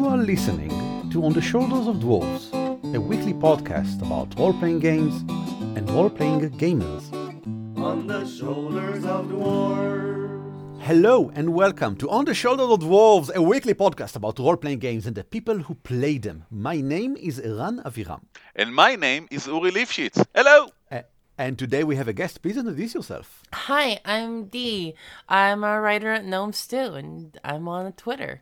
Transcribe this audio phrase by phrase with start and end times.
[0.00, 2.54] You are listening to On the Shoulders of Dwarves,
[2.94, 5.20] a weekly podcast about role playing games
[5.76, 7.12] and role playing gamers.
[7.76, 10.80] On the shoulders of dwarves.
[10.80, 14.78] Hello and welcome to On the Shoulders of Dwarves, a weekly podcast about role playing
[14.78, 16.44] games and the people who play them.
[16.50, 18.22] My name is Eran Aviram.
[18.56, 20.24] And my name is Uri Lifshitz.
[20.34, 20.68] Hello!
[20.90, 21.02] Uh,
[21.36, 22.40] and today we have a guest.
[22.40, 23.42] Please introduce yourself.
[23.52, 24.94] Hi, I'm Dee.
[25.28, 28.40] I'm a writer at Gnome Stew, and I'm on Twitter.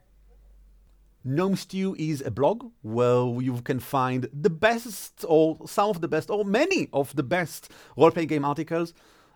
[1.25, 6.09] Gnome Stew is a blog where you can find the best, or some of the
[6.09, 8.95] best, or many of the best role playing game articles.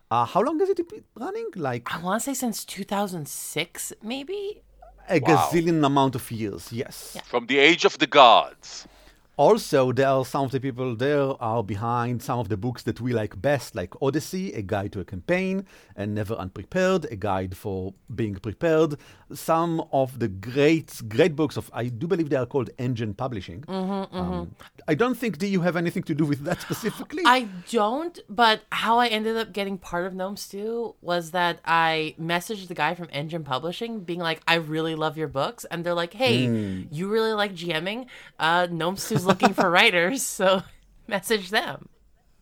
[0.09, 1.47] Uh, how long has it been running?
[1.55, 4.61] Like I want to say since 2006, maybe?
[5.09, 5.49] a Wow.
[5.51, 7.17] gazillion amount of years, yes.
[7.25, 8.87] From the age of the gods.
[9.35, 13.01] Also, there are some of the people there are behind some of the books that
[13.01, 15.65] we like best, like Odyssey, a guide to a campaign,
[15.95, 18.95] and Never Unprepared, a guide for being prepared.
[19.33, 23.63] Some of the great, great books of, I do believe they are called Engine Publishing.
[23.67, 24.55] Um,
[24.87, 27.23] I don't think, do you have anything to do with that specifically?
[27.25, 32.13] I don't, but how I ended up getting part of Gnome Stew was that I
[32.21, 35.65] messaged the guy from Engine Publishing being like, I really love your books.
[35.71, 38.05] And they're like, hey, you really like GMing?
[38.37, 40.63] Uh, Gnome Stew's looking for writers, so
[41.07, 41.89] message them.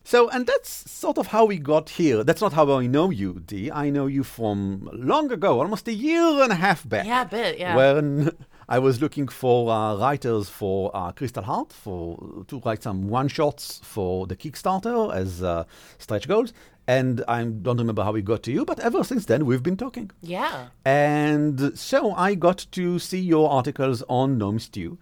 [0.04, 2.24] So, and that's sort of how we got here.
[2.24, 3.70] That's not how I know you, Dee.
[3.70, 7.06] I know you from long ago, almost a year and a half back.
[7.06, 7.76] Yeah, a bit, yeah.
[7.76, 8.30] When
[8.68, 13.28] I was looking for uh, writers for uh, Crystal Heart for to write some one
[13.28, 15.64] shots for the Kickstarter as uh,
[15.98, 16.52] stretch goals.
[16.88, 19.76] And I don't remember how we got to you, but ever since then we've been
[19.76, 20.10] talking.
[20.20, 20.68] Yeah.
[20.84, 24.98] And so I got to see your articles on Gnome Stew.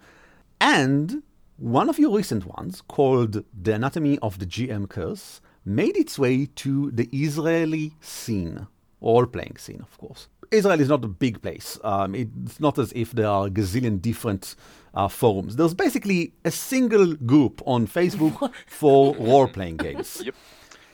[0.59, 1.23] And
[1.61, 6.47] one of your recent ones, called The Anatomy of the GM Curse, made its way
[6.55, 8.65] to the Israeli scene,
[8.99, 10.27] role playing scene, of course.
[10.49, 11.77] Israel is not a big place.
[11.83, 14.55] Um, it's not as if there are a gazillion different
[14.95, 15.55] uh, forums.
[15.55, 20.21] There's basically a single group on Facebook for role playing games.
[20.25, 20.35] Yep.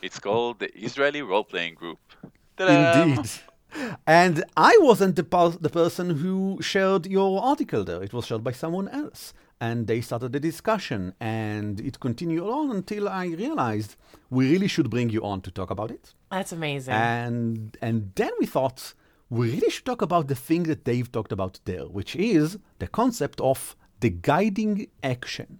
[0.01, 1.99] It's called the Israeli Role Playing Group.
[2.57, 3.03] Ta-da!
[3.03, 3.29] Indeed.
[4.05, 8.03] And I wasn't the, pers- the person who shared your article there.
[8.03, 9.33] It was shared by someone else.
[9.59, 13.95] And they started the discussion, and it continued on until I realized
[14.29, 16.13] we really should bring you on to talk about it.
[16.29, 16.93] That's amazing.
[16.93, 18.93] And and then we thought
[19.29, 22.87] we really should talk about the thing that Dave talked about there, which is the
[22.87, 25.59] concept of the guiding action.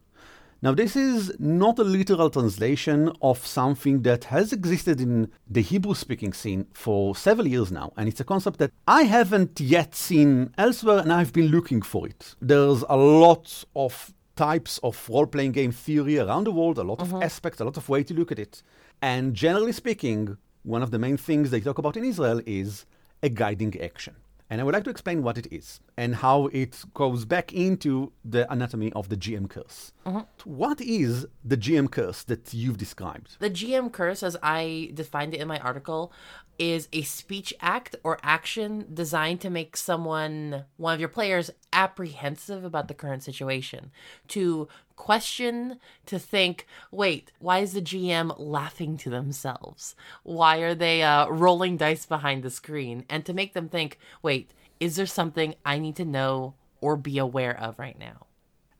[0.60, 5.94] Now, this is not a literal translation of something that has existed in the Hebrew
[5.94, 10.52] speaking scene for several years now, and it's a concept that I haven't yet seen
[10.58, 12.34] elsewhere, and I've been looking for it.
[12.42, 17.02] There's a lot of types of role playing game theory around the world, a lot
[17.02, 17.22] of mm-hmm.
[17.22, 18.64] aspects, a lot of way to look at it.
[19.00, 22.88] And generally speaking, one of the main things they talk about in Israel is
[23.22, 24.16] a guiding action.
[24.50, 28.14] And I would like to explain what it is and how it goes back into
[28.24, 29.92] the anatomy of the GM curse.
[30.06, 30.24] Uh-huh.
[30.46, 33.36] What is the GM curse that you've described?
[33.40, 36.14] The GM curse, as I defined it in my article,
[36.58, 42.64] is a speech act or action designed to make someone, one of your players, apprehensive
[42.64, 43.92] about the current situation.
[44.30, 49.96] To question, to think, wait, why is the GM laughing to themselves?
[50.24, 53.06] Why are they uh, rolling dice behind the screen?
[53.10, 57.18] And to make them think, wait, is there something I need to know or be
[57.18, 58.26] aware of right now?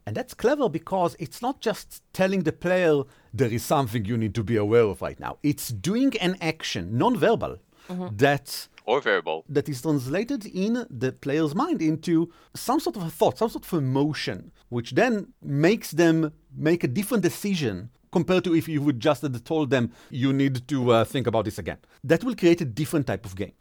[0.06, 3.04] And that's clever because it's not just telling the player
[3.34, 5.38] there is something you need to be aware of right now.
[5.44, 7.58] It's doing an action, non-verbal,
[7.90, 9.44] that Or variable.
[9.50, 13.66] that is translated in the player's mind into some sort of a thought, some sort
[13.66, 19.00] of emotion, which then makes them make a different decision compared to if you would
[19.00, 21.78] just told them you need to uh, think about this again.
[22.04, 23.54] That will create a different type of game.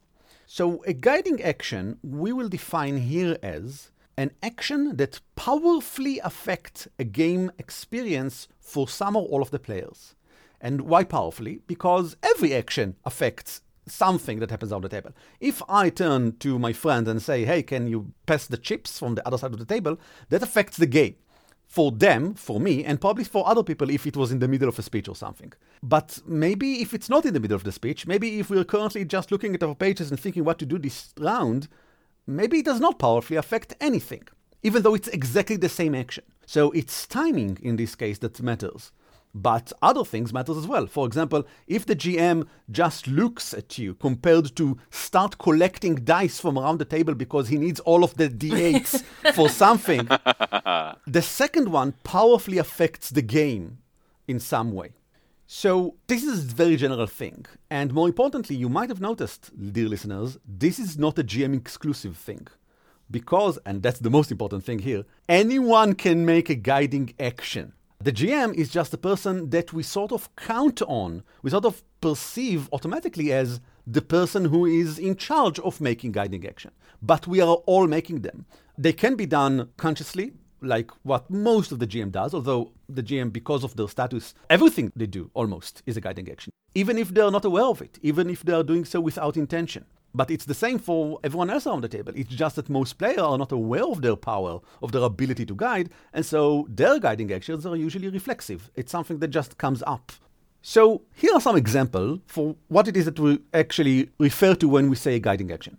[0.46, 7.04] So, a guiding action we will define here as an action that powerfully affects a
[7.04, 10.14] game experience for some or all of the players.
[10.60, 11.60] And why powerfully?
[11.66, 15.12] Because every action affects something that happens on the table.
[15.40, 19.14] If I turn to my friend and say, hey, can you pass the chips from
[19.14, 19.98] the other side of the table?
[20.28, 21.16] That affects the game.
[21.68, 24.68] For them, for me, and probably for other people if it was in the middle
[24.68, 25.52] of a speech or something.
[25.82, 29.04] But maybe if it's not in the middle of the speech, maybe if we're currently
[29.04, 31.66] just looking at our pages and thinking what to do this round,
[32.26, 34.22] maybe it does not powerfully affect anything,
[34.62, 36.24] even though it's exactly the same action.
[36.46, 38.92] So it's timing in this case that matters.
[39.38, 40.86] But other things matters as well.
[40.86, 46.58] For example, if the GM just looks at you compared to start collecting dice from
[46.58, 49.02] around the table because he needs all of the d8s
[49.34, 50.06] for something,
[51.06, 53.76] the second one powerfully affects the game
[54.26, 54.92] in some way.
[55.46, 57.44] So this is a very general thing.
[57.68, 62.16] And more importantly, you might have noticed, dear listeners, this is not a GM exclusive
[62.16, 62.48] thing.
[63.10, 67.74] Because, and that's the most important thing here, anyone can make a guiding action.
[68.06, 71.82] The GM is just a person that we sort of count on, we sort of
[72.00, 76.70] perceive automatically as the person who is in charge of making guiding action.
[77.02, 78.46] But we are all making them.
[78.78, 83.32] They can be done consciously, like what most of the GM does, although the GM,
[83.32, 87.32] because of their status, everything they do almost is a guiding action, even if they're
[87.32, 89.84] not aware of it, even if they are doing so without intention.
[90.16, 92.14] But it's the same for everyone else around the table.
[92.16, 95.54] It's just that most players are not aware of their power, of their ability to
[95.54, 98.70] guide, and so their guiding actions are usually reflexive.
[98.74, 100.12] It's something that just comes up.
[100.62, 104.88] So here are some examples for what it is that we actually refer to when
[104.88, 105.76] we say a guiding action.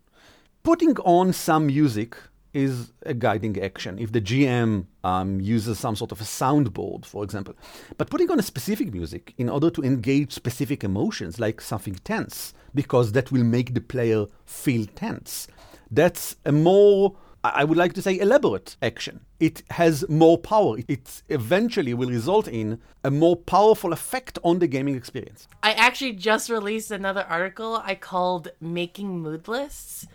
[0.61, 2.15] Putting on some music
[2.53, 3.99] is a guiding action.
[3.99, 7.55] If the GM um, uses some sort of a soundboard, for example,
[7.97, 12.53] but putting on a specific music in order to engage specific emotions, like something tense,
[12.73, 15.47] because that will make the player feel tense.
[15.89, 19.21] That's a more, I would like to say, elaborate action.
[19.39, 20.77] It has more power.
[20.87, 25.47] It eventually will result in a more powerful effect on the gaming experience.
[25.63, 30.07] I actually just released another article I called Making Mood Lists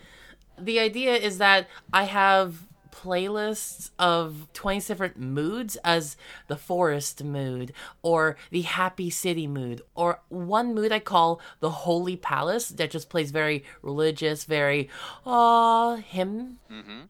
[0.59, 6.17] the idea is that I have playlists of 20 different moods as
[6.47, 7.73] the forest mood
[8.03, 13.09] or the happy city mood or one mood I call the holy palace that just
[13.09, 14.89] plays very religious, very
[15.27, 16.59] ah hymn.
[16.71, 17.01] Mm-hmm.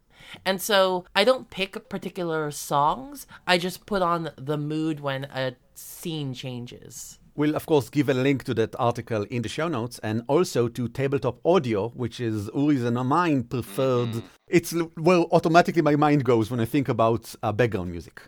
[0.44, 3.26] And so I don't pick particular songs.
[3.46, 7.18] I just put on the mood when a scene changes.
[7.34, 10.68] We'll, of course, give a link to that article in the show notes and also
[10.68, 14.10] to Tabletop Audio, which is Uri's and mine preferred.
[14.10, 14.26] Mm-hmm.
[14.48, 18.20] It's where automatically my mind goes when I think about uh, background music.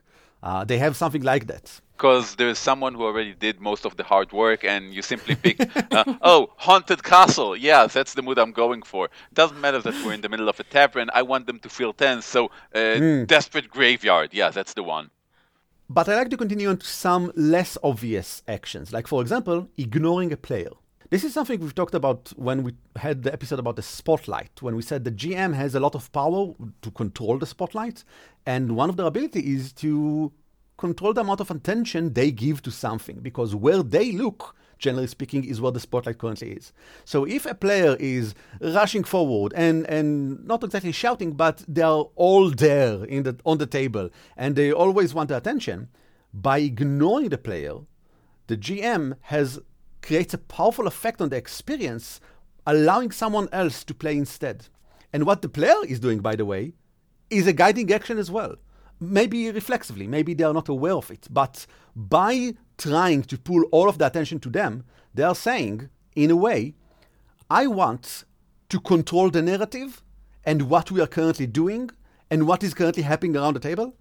[0.43, 1.81] Uh, they have something like that.
[1.97, 5.59] Because there's someone who already did most of the hard work, and you simply pick,
[5.93, 7.57] uh, oh, Haunted Castle.
[7.57, 9.09] Yeah, that's the mood I'm going for.
[9.33, 11.09] Doesn't matter that we're in the middle of a tavern.
[11.15, 12.27] I want them to feel tense.
[12.27, 13.27] So, uh, mm.
[13.27, 14.35] Desperate Graveyard.
[14.35, 15.11] Yeah, that's the one.
[15.95, 20.33] But I like to continue on to some less obvious actions, like, for example, ignoring
[20.33, 20.71] a player.
[21.11, 24.75] This is something we've talked about when we had the episode about the spotlight, when
[24.75, 26.53] we said the GM has a lot of power
[26.83, 28.03] to control the spotlight,
[28.45, 30.33] and one of their abilities is to
[30.79, 35.45] control the amount of attention they give to something, because where they look, generally speaking,
[35.45, 36.73] is where the spotlight currently is.
[37.05, 42.09] So if a player is rushing forward and, and not exactly shouting, but they are
[42.17, 45.89] all there in the, on the table and they always want the attention,
[46.33, 47.75] by ignoring the player,
[48.49, 49.61] the GM has
[50.03, 52.21] creates a powerful effect on the experience,
[52.67, 54.67] allowing someone else to play instead.
[55.13, 56.75] And what the player is doing, by the way,
[57.31, 58.57] is a guiding action as well.
[59.01, 61.67] Maybe reflexively, maybe they are not aware of it, but
[61.97, 66.37] by trying to pull all of the attention to them, they are saying, in a
[66.37, 66.75] way,
[67.51, 68.25] I want
[68.69, 70.03] to control the narrative
[70.45, 71.91] and what we are currently doing
[72.31, 73.97] and what is currently happening around the table.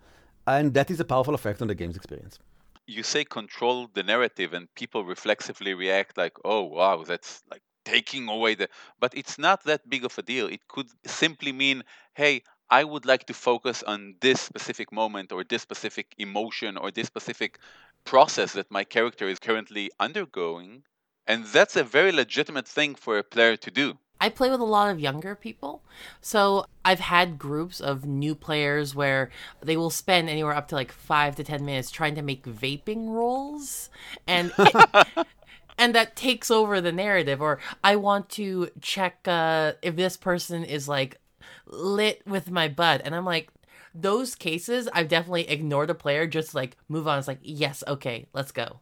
[0.47, 2.39] And that is a powerful effect on the game's experience.
[2.85, 8.27] You say control the narrative, and people reflexively react like, oh, wow, that's like taking
[8.27, 8.67] away the.
[8.99, 10.47] But it's not that big of a deal.
[10.47, 11.83] It could simply mean,
[12.13, 16.91] hey, I would like to focus on this specific moment or this specific emotion or
[16.91, 17.59] this specific
[18.05, 20.83] process that my character is currently undergoing.
[21.25, 23.97] And that's a very legitimate thing for a player to do.
[24.19, 25.81] I play with a lot of younger people.
[26.21, 29.29] So I've had groups of new players where
[29.61, 33.09] they will spend anywhere up to like five to 10 minutes trying to make vaping
[33.09, 33.89] rolls.
[34.25, 34.53] And.
[34.57, 35.27] It,
[35.77, 40.63] and that takes over the narrative or i want to check uh, if this person
[40.63, 41.17] is like
[41.65, 43.49] lit with my bud and i'm like
[43.93, 47.19] those cases, I've definitely ignored a player, just like move on.
[47.19, 48.79] It's like, yes, okay, let's go.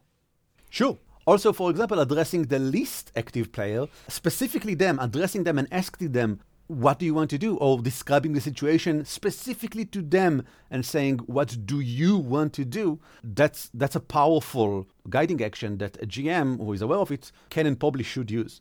[0.70, 0.98] Sure.
[1.24, 6.40] Also, for example, addressing the least active player, specifically them, addressing them and asking them,
[6.66, 7.56] what do you want to do?
[7.58, 12.98] Or describing the situation specifically to them and saying, what do you want to do?
[13.22, 17.66] That's, that's a powerful guiding action that a GM who is aware of it can
[17.66, 18.60] and probably should use.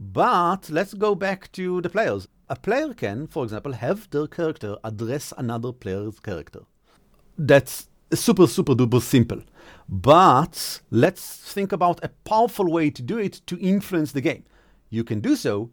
[0.00, 2.28] But let's go back to the players.
[2.48, 6.60] A player can, for example, have their character address another player's character.
[7.36, 9.42] That's super, super duper simple.
[9.88, 14.44] But let's think about a powerful way to do it to influence the game.
[14.88, 15.70] You can do so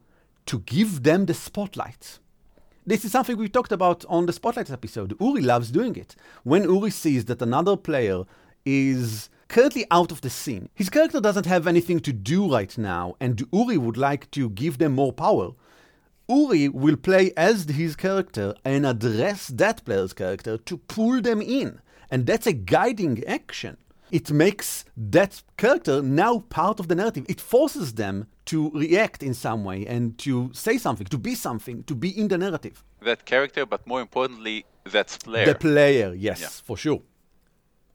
[0.48, 2.20] to give them the spotlight.
[2.88, 5.16] This is something we talked about on the Spotlight episode.
[5.20, 6.16] Uri loves doing it.
[6.44, 8.26] When Uri sees that another player
[8.64, 13.16] is currently out of the scene, his character doesn't have anything to do right now,
[13.20, 15.52] and Uri would like to give them more power.
[16.28, 21.80] Uri will play as his character and address that player's character to pull them in.
[22.10, 23.78] And that's a guiding action.
[24.12, 27.26] It makes that character now part of the narrative.
[27.28, 31.84] It forces them to react in some way and to say something, to be something,
[31.84, 32.84] to be in the narrative.
[33.02, 35.46] That character, but more importantly, that player.
[35.48, 36.48] The player, yes, Yeah.
[36.64, 37.02] for sure.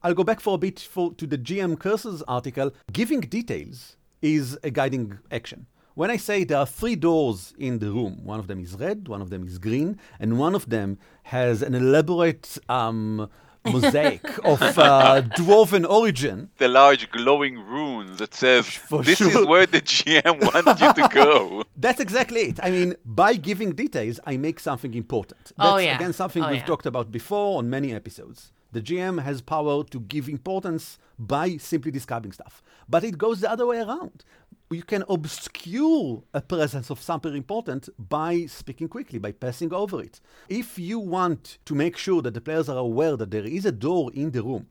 [0.02, 2.72] I'll go back for a bit for, to the GM Curses article.
[2.92, 5.66] Giving details is a guiding action.
[5.94, 9.08] When I say there are three doors in the room, one of them is red,
[9.08, 13.28] one of them is green, and one of them has an elaborate um,
[13.66, 16.48] mosaic of uh, dwarven origin.
[16.56, 19.28] the large glowing runes that says For this sure.
[19.42, 21.64] is where the GM wants you to go.
[21.76, 22.58] That's exactly it.
[22.62, 25.52] I mean, by giving details, I make something important.
[25.58, 25.96] That's, Oh, yeah.
[25.96, 26.64] Again, something Oh, we've yeah.
[26.64, 28.52] talked about before on many episodes.
[28.72, 32.62] The GM has power to give importance by simply describing stuff.
[32.88, 34.24] But it goes the other way around.
[34.70, 40.20] You can obscure a presence of something important by speaking quickly, by passing over it.
[40.48, 43.72] If you want to make sure that the players are aware that there is a
[43.72, 44.68] door in the room,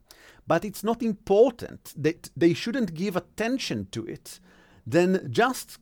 [0.47, 4.39] but it's not important, that they shouldn't give attention to it,
[4.87, 5.77] then just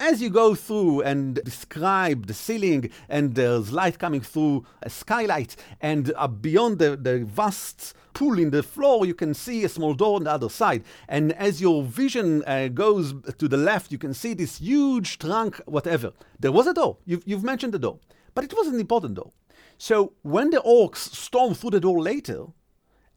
[0.00, 5.56] as you go through and describe the ceiling and there's light coming through a skylight
[5.80, 9.94] and uh, beyond the, the vast pool in the floor you can see a small
[9.94, 10.84] door on the other side.
[11.08, 15.60] And as your vision uh, goes to the left you can see this huge trunk
[15.66, 16.12] whatever.
[16.38, 16.98] There was a door.
[17.04, 17.98] You've, you've mentioned the door.
[18.34, 19.32] But it wasn't important door.
[19.78, 22.46] So when the orcs storm through the door later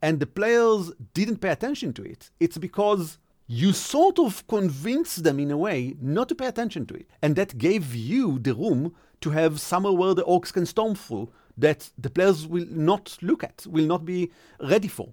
[0.02, 3.20] and the players didn't pay attention to it, it's because
[3.53, 7.05] you sort of convinced them in a way not to pay attention to it.
[7.22, 11.34] And that gave you the room to have somewhere where the orcs can storm through
[11.58, 14.31] that the players will not look at, will not be
[14.62, 15.10] ready for.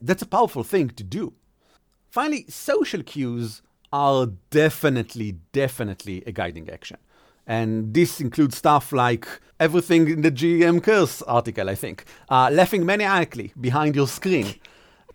[0.00, 1.32] That's a powerful thing to do.
[2.10, 3.60] Finally, social cues
[3.92, 6.98] are definitely, definitely a guiding action.
[7.44, 9.26] And this includes stuff like
[9.58, 12.04] everything in the GM Curse article, I think.
[12.28, 14.54] Uh, laughing maniacally behind your screen.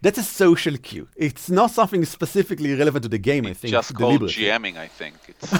[0.05, 1.07] That's a social cue.
[1.15, 3.71] It's not something specifically relevant to the game, I think.
[3.71, 4.21] Just called.
[4.21, 5.15] GMing, I think.
[5.27, 5.51] It's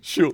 [0.00, 0.32] Sure.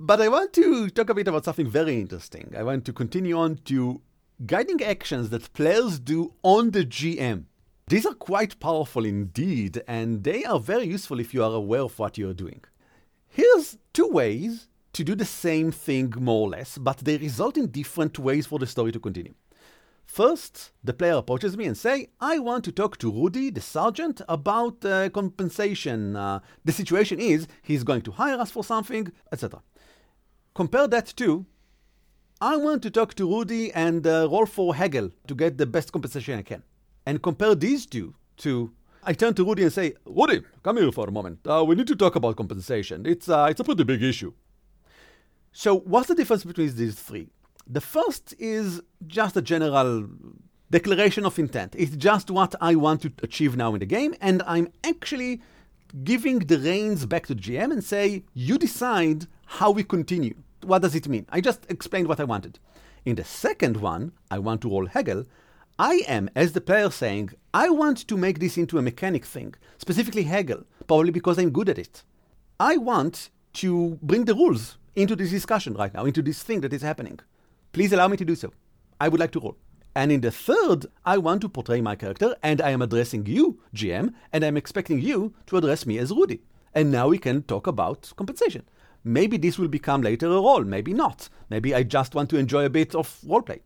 [0.00, 2.54] But I want to talk a bit about something very interesting.
[2.56, 4.00] I want to continue on to
[4.46, 7.44] guiding actions that players do on the GM.
[7.88, 11.98] These are quite powerful indeed, and they are very useful if you are aware of
[11.98, 12.64] what you are doing.
[13.26, 17.66] Here's two ways to do the same thing more or less, but they result in
[17.66, 19.34] different ways for the story to continue.
[20.08, 24.22] First, the player approaches me and say, "I want to talk to Rudy, the sergeant,
[24.26, 26.16] about uh, compensation.
[26.16, 29.62] Uh, the situation is he's going to hire us for something, etc."
[30.54, 31.44] Compare that to,
[32.40, 35.92] "I want to talk to Rudy and uh, roll for haggle to get the best
[35.92, 36.62] compensation I can."
[37.04, 38.72] And compare these two to,
[39.04, 41.46] I turn to Rudy and say, "Rudy, come here for a moment.
[41.46, 43.04] Uh, we need to talk about compensation.
[43.04, 44.32] It's uh, it's a pretty big issue."
[45.52, 47.28] So, what's the difference between these three?
[47.70, 50.08] The first is just a general
[50.70, 51.74] declaration of intent.
[51.76, 55.42] It's just what I want to achieve now in the game, and I'm actually
[56.02, 60.34] giving the reins back to GM and say, you decide how we continue.
[60.62, 61.26] What does it mean?
[61.28, 62.58] I just explained what I wanted.
[63.04, 65.26] In the second one, I want to roll haggle.
[65.78, 69.54] I am, as the player, saying, I want to make this into a mechanic thing,
[69.76, 72.02] specifically haggle, probably because I'm good at it.
[72.58, 76.72] I want to bring the rules into this discussion right now, into this thing that
[76.72, 77.20] is happening.
[77.72, 78.52] Please allow me to do so.
[79.00, 79.56] I would like to roll.
[79.94, 83.60] And in the third, I want to portray my character, and I am addressing you,
[83.74, 86.40] GM, and I'm expecting you to address me as Rudy.
[86.74, 88.64] And now we can talk about compensation.
[89.02, 91.28] Maybe this will become later a role, maybe not.
[91.50, 93.60] Maybe I just want to enjoy a bit of roleplay.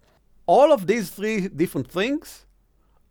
[0.47, 2.47] All of these three different things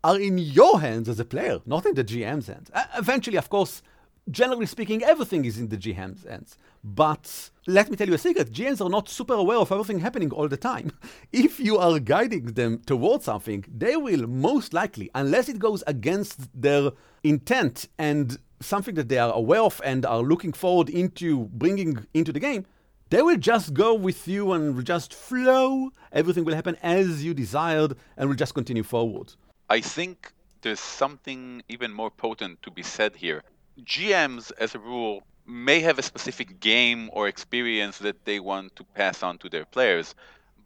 [0.03, 2.71] are in your hands as a player, not in the GM's hands.
[2.97, 3.83] Eventually, of course,
[4.29, 6.57] generally speaking, everything is in the GM's hands.
[6.83, 10.31] But let me tell you a secret GMs are not super aware of everything happening
[10.31, 10.91] all the time.
[11.31, 16.49] If you are guiding them towards something, they will most likely, unless it goes against
[16.59, 16.91] their
[17.23, 22.31] intent and something that they are aware of and are looking forward into bringing into
[22.31, 22.65] the game,
[23.11, 25.91] they will just go with you and just flow.
[26.11, 29.33] Everything will happen as you desired and will just continue forward.
[29.69, 33.43] I think there's something even more potent to be said here.
[33.83, 38.83] GMs, as a rule, may have a specific game or experience that they want to
[38.83, 40.15] pass on to their players,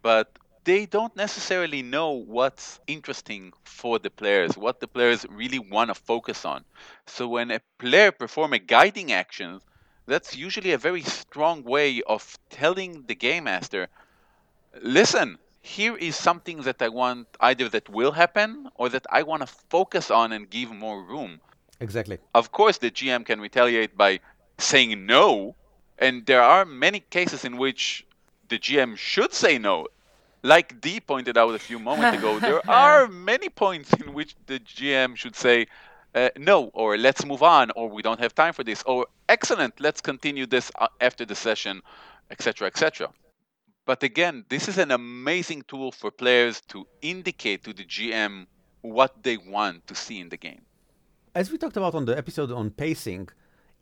[0.02, 5.88] but they don't necessarily know what's interesting for the players, what the players really want
[5.88, 6.64] to focus on.
[7.06, 9.60] So when a player perform a guiding action,
[10.06, 13.88] that's usually a very strong way of telling the game master,
[14.82, 19.42] listen, here is something that I want either that will happen or that I want
[19.42, 21.40] to focus on and give more room.
[21.80, 22.18] Exactly.
[22.34, 24.20] Of course, the GM can retaliate by
[24.58, 25.56] saying no,
[25.98, 28.06] and there are many cases in which
[28.48, 29.88] the GM should say no.
[30.42, 34.60] Like Dee pointed out a few moments ago, there are many points in which the
[34.60, 35.66] GM should say,
[36.14, 39.78] uh, no, or let's move on, or we don't have time for this, or excellent,
[39.80, 41.82] let's continue this uh, after the session,
[42.30, 43.08] etc., etc.
[43.84, 48.46] But again, this is an amazing tool for players to indicate to the GM
[48.80, 50.62] what they want to see in the game.
[51.34, 53.28] As we talked about on the episode on pacing,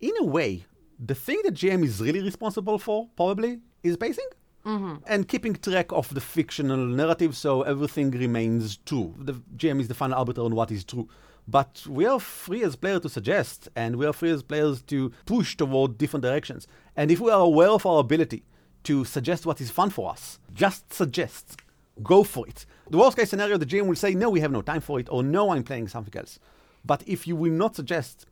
[0.04, 0.66] in a way,
[0.98, 4.28] the thing that GM is really responsible for, probably, is pacing.
[4.66, 4.94] Mm-hmm.
[5.06, 9.14] And keeping track of the fictional narrative so everything remains true.
[9.18, 11.08] The GM is the final arbiter on what is true.
[11.46, 15.10] But we are free as players to suggest, and we are free as players to
[15.26, 16.66] push toward different directions.
[16.96, 18.44] And if we are aware of our ability
[18.84, 21.60] to suggest what is fun for us, just suggest.
[22.02, 22.66] Go for it.
[22.90, 25.08] The worst case scenario, the GM will say, No, we have no time for it,
[25.10, 26.38] or No, I'm playing something else.
[26.84, 28.26] But if you will not suggest,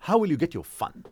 [0.00, 1.04] how will you get your fun?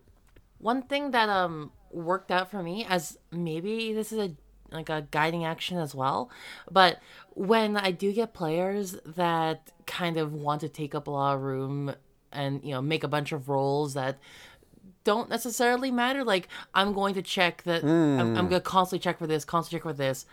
[0.59, 4.35] One thing that um worked out for me as maybe this is a
[4.71, 6.30] like a guiding action as well.
[6.71, 6.99] But
[7.30, 11.42] when I do get players that kind of want to take up a lot of
[11.42, 11.95] room
[12.33, 14.18] and you know make a bunch of rolls that
[15.04, 18.21] don't necessarily matter, like I'm going to check that mm.
[18.21, 20.26] I'm, I'm going to constantly check for this, constantly check for this.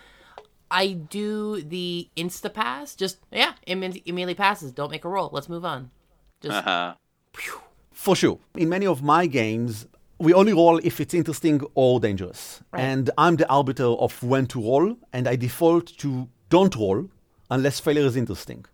[0.72, 4.72] I do the insta pass, just yeah, immediately passes.
[4.72, 5.30] Don't make a roll.
[5.32, 5.92] Let's move on.
[6.42, 6.58] Just.
[6.58, 6.96] Uh-huh.
[7.96, 8.40] For sure.
[8.56, 9.88] In many of my games,
[10.20, 12.62] we only roll if it's interesting or dangerous.
[12.72, 12.82] Right.
[12.82, 17.10] And I'm the arbiter of when to roll, and I default to don't roll
[17.50, 18.66] unless failure is interesting.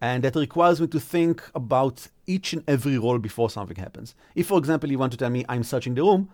[0.00, 4.14] And that requires me to think about each and every roll before something happens.
[4.34, 6.28] If, for example, you want to tell me I'm searching the room,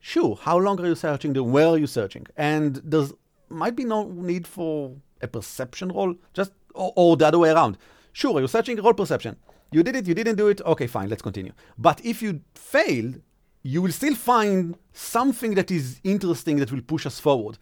[0.00, 2.26] sure, how long are you searching the where are you searching?
[2.36, 3.06] And there
[3.48, 7.78] might be no need for a perception roll, just or, or the other way around.
[8.12, 9.36] Sure, are you're searching roll perception.
[9.72, 11.52] You did it, you didn't do it, okay, fine, let's continue.
[11.76, 13.20] But if you failed,
[13.62, 17.58] you will still find something that is interesting that will push us forward.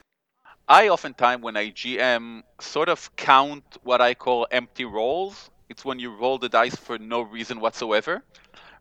[0.68, 5.50] I oftentimes, when I GM, sort of count what I call empty rolls.
[5.68, 8.22] It's when you roll the dice for no reason whatsoever,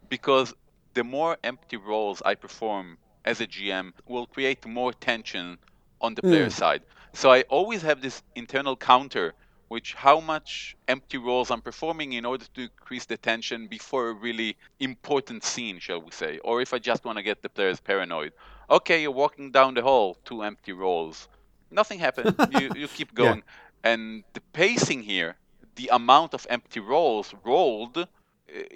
[0.09, 0.53] because
[0.93, 5.57] the more empty rolls I perform as a GM will create more tension
[6.01, 6.51] on the player mm.
[6.51, 6.83] side.
[7.13, 9.33] So I always have this internal counter
[9.73, 14.13] which how much empty rolls I'm performing in order to increase the tension before a
[14.13, 17.79] really important scene, shall we say, or if I just want to get the players
[17.79, 18.33] paranoid.
[18.69, 21.27] Okay, you're walking down the hall, two empty rolls.
[21.71, 22.35] Nothing happened.
[22.59, 23.91] you you keep going, yeah.
[23.91, 24.03] and
[24.35, 25.31] the pacing here,
[25.79, 27.97] the amount of empty rolls rolled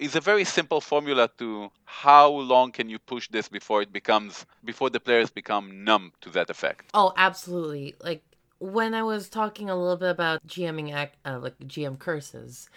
[0.06, 4.46] is a very simple formula to how long can you push this before it becomes
[4.64, 6.90] before the players become numb to that effect.
[6.92, 7.94] Oh, absolutely.
[8.08, 8.22] Like
[8.58, 12.68] when I was talking a little bit about GMing, uh, like GM curses,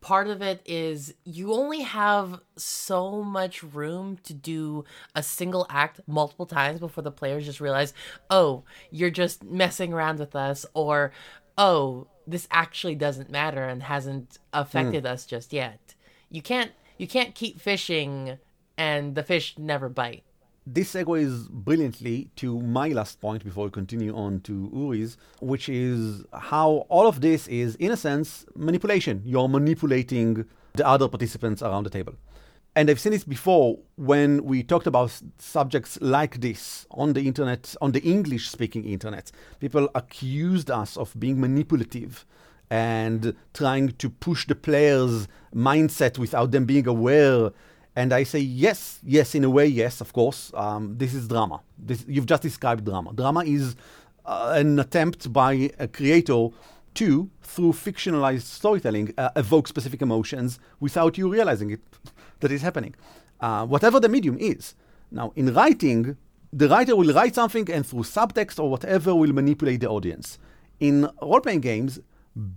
[0.00, 6.00] part of it is you only have so much room to do a single act
[6.06, 7.92] multiple times before the players just realize,
[8.30, 11.12] oh, you're just messing around with us, or
[11.56, 15.08] oh, this actually doesn't matter and hasn't affected mm.
[15.08, 15.94] us just yet.
[16.30, 18.38] You can't you can't keep fishing
[18.76, 20.24] and the fish never bite
[20.74, 26.24] this segues brilliantly to my last point before we continue on to Uri's, which is
[26.32, 29.22] how all of this is, in a sense, manipulation.
[29.24, 32.14] You're manipulating the other participants around the table.
[32.76, 37.74] And I've seen this before when we talked about subjects like this on the internet,
[37.80, 39.32] on the English speaking internet.
[39.58, 42.24] People accused us of being manipulative
[42.70, 47.50] and trying to push the player's mindset without them being aware
[47.98, 50.52] and I say, yes, yes, in a way, yes, of course.
[50.54, 51.62] Um, this is drama.
[51.76, 53.12] This, you've just described drama.
[53.12, 53.74] Drama is
[54.24, 56.50] uh, an attempt by a creator
[56.94, 61.80] to, through fictionalized storytelling, uh, evoke specific emotions without you realizing it
[62.38, 62.94] that is happening.
[63.40, 64.76] Uh, whatever the medium is.
[65.10, 66.16] Now, in writing,
[66.52, 70.38] the writer will write something and through subtext or whatever will manipulate the audience.
[70.78, 71.98] In role playing games,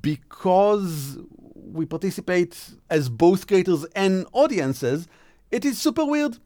[0.03, 1.17] because
[1.55, 2.53] we participate
[2.91, 5.07] as both creators and audiences,
[5.51, 6.37] it is super weird.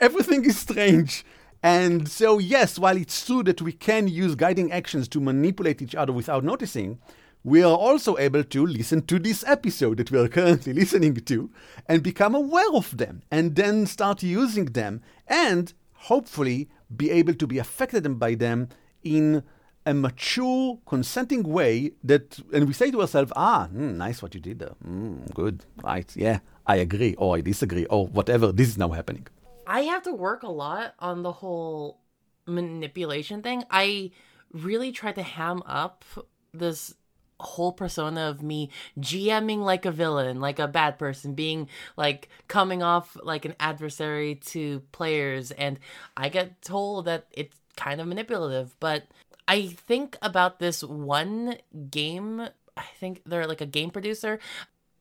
[0.00, 1.24] Everything is strange.
[1.62, 5.94] And so, yes, while it's true that we can use guiding actions to manipulate each
[5.94, 6.98] other without noticing,
[7.44, 11.50] we are also able to listen to this episode that we are currently listening to
[11.86, 17.46] and become aware of them and then start using them and hopefully be able to
[17.46, 18.68] be affected by them
[19.02, 19.42] in
[19.86, 24.40] a mature, consenting way that, and we say to ourselves, ah, mm, nice what you
[24.40, 24.74] did there.
[24.86, 28.52] Mm, good, right, yeah, I agree or I disagree or whatever.
[28.52, 29.26] This is now happening.
[29.66, 32.00] I have to work a lot on the whole
[32.46, 33.64] manipulation thing.
[33.70, 34.12] I
[34.52, 36.04] really try to ham up
[36.52, 36.94] this
[37.40, 42.82] whole persona of me GMing like a villain, like a bad person, being like coming
[42.82, 45.50] off like an adversary to players.
[45.52, 45.78] And
[46.16, 49.06] I get told that it's kind of manipulative, but
[49.46, 51.56] I think about this one
[51.90, 52.48] game.
[52.76, 54.38] I think they're like a game producer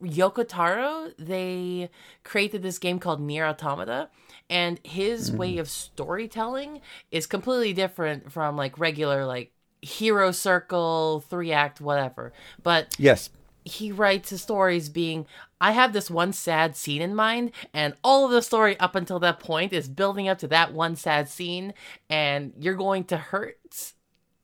[0.02, 1.90] Yoko Taro, they
[2.24, 4.10] created this game called Nier Automata,
[4.50, 5.38] and his mm.
[5.38, 6.82] way of storytelling
[7.12, 12.34] is completely different from like regular like hero circle, three act, whatever.
[12.62, 13.30] But Yes.
[13.66, 15.26] he writes his stories being
[15.60, 19.20] I have this one sad scene in mind, and all of the story up until
[19.20, 21.74] that point is building up to that one sad scene,
[22.10, 23.94] and you're going to hurt.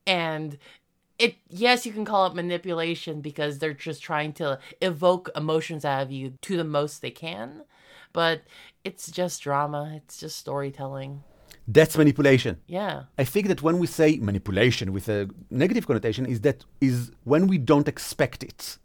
[0.06, 0.58] And
[1.18, 6.02] it yes, you can call it manipulation because they're just trying to evoke emotions out
[6.02, 7.64] of you to the most they can.
[8.12, 8.42] But
[8.84, 11.22] it's just drama, it's just storytelling.
[11.66, 12.58] That's manipulation.
[12.66, 13.04] Yeah.
[13.18, 17.46] I think that when we say manipulation with a negative connotation, is that is when
[17.46, 18.78] we don't expect it.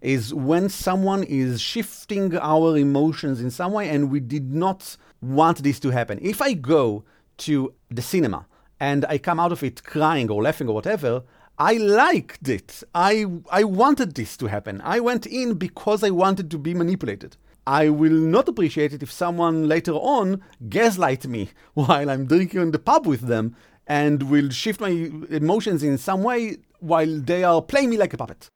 [0.00, 5.62] Is when someone is shifting our emotions in some way and we did not want
[5.62, 6.18] this to happen.
[6.20, 7.04] If I go
[7.38, 8.46] to the cinema
[8.80, 11.22] and I come out of it crying or laughing or whatever,
[11.62, 12.82] I liked it.
[12.92, 14.80] I I wanted this to happen.
[14.82, 17.36] I went in because I wanted to be manipulated.
[17.64, 22.70] I will not appreciate it if someone later on gaslight me while I'm drinking in
[22.72, 23.54] the pub with them
[23.86, 24.88] and will shift my
[25.30, 28.48] emotions in some way while they are playing me like a puppet.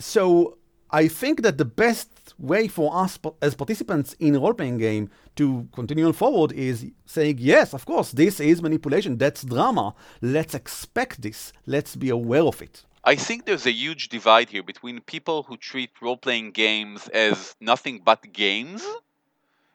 [0.00, 0.57] So
[0.90, 6.06] I think that the best way for us as participants in role-playing game to continue
[6.06, 9.94] on forward is saying, yes, of course, this is manipulation, that's drama.
[10.22, 11.52] Let's expect this.
[11.66, 12.84] Let's be aware of it.
[13.04, 17.54] I think there's a huge divide here between people who treat role playing games as
[17.60, 18.82] nothing but games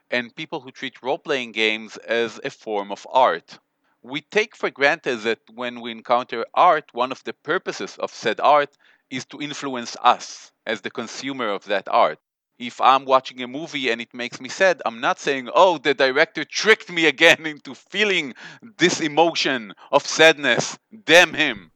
[0.10, 3.60] and people who treat role playing games as a form of art.
[4.02, 8.40] We take for granted that when we encounter art, one of the purposes of said
[8.40, 8.78] art
[9.14, 12.20] is to influence us as the consumer of that art.
[12.58, 15.94] If I'm watching a movie and it makes me sad, I'm not saying, oh, the
[15.94, 18.34] director tricked me again into feeling
[18.78, 20.78] this emotion of sadness.
[21.06, 21.72] Damn him.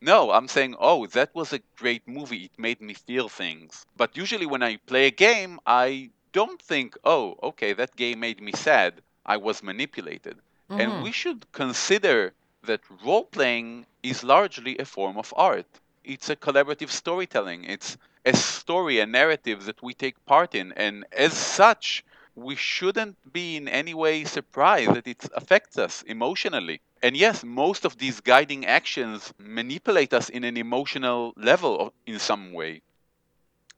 [0.00, 2.44] No, I'm saying, oh, that was a great movie.
[2.44, 3.86] It made me feel things.
[3.96, 8.40] But usually when I play a game, I don't think, oh, okay, that game made
[8.40, 8.94] me sad.
[9.26, 10.38] I was manipulated.
[10.70, 11.02] And mm-hmm.
[11.02, 12.32] we should consider
[12.64, 15.66] that role playing is largely a form of art.
[16.04, 17.64] It's a collaborative storytelling.
[17.64, 20.72] It's a story, a narrative that we take part in.
[20.72, 26.80] And as such, we shouldn't be in any way surprised that it affects us emotionally.
[27.02, 32.52] And yes, most of these guiding actions manipulate us in an emotional level in some
[32.52, 32.82] way.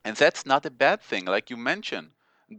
[0.04, 2.10] And that's not a bad thing, like you mentioned.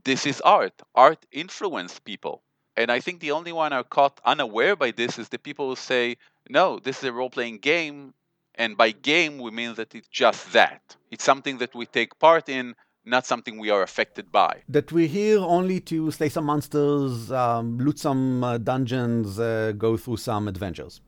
[0.04, 0.82] This is art.
[0.96, 2.42] Art influences people.
[2.76, 5.76] And I think the only one are caught unaware by this is the people who
[5.76, 6.18] say,
[6.50, 8.14] no, this is a role playing game.
[8.56, 10.96] And by game, we mean that it's just that.
[11.12, 14.62] It's something that we take part in, not something we are affected by.
[14.70, 19.98] That we're here only to slay some monsters, um, loot some uh, dungeons, uh, go
[19.98, 21.02] through some adventures.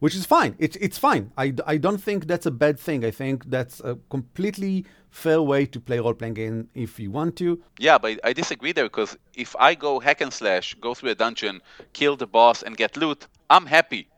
[0.00, 0.56] Which is fine.
[0.58, 3.04] It's, it's fine i don't think that's a bad thing.
[3.04, 7.36] I think that's a completely fair way to play role playing game if you want
[7.36, 7.62] to.
[7.78, 11.14] Yeah, but I disagree there because if I go hack and slash, go through a
[11.14, 11.60] dungeon,
[11.92, 14.08] kill the boss, and get loot, I'm happy.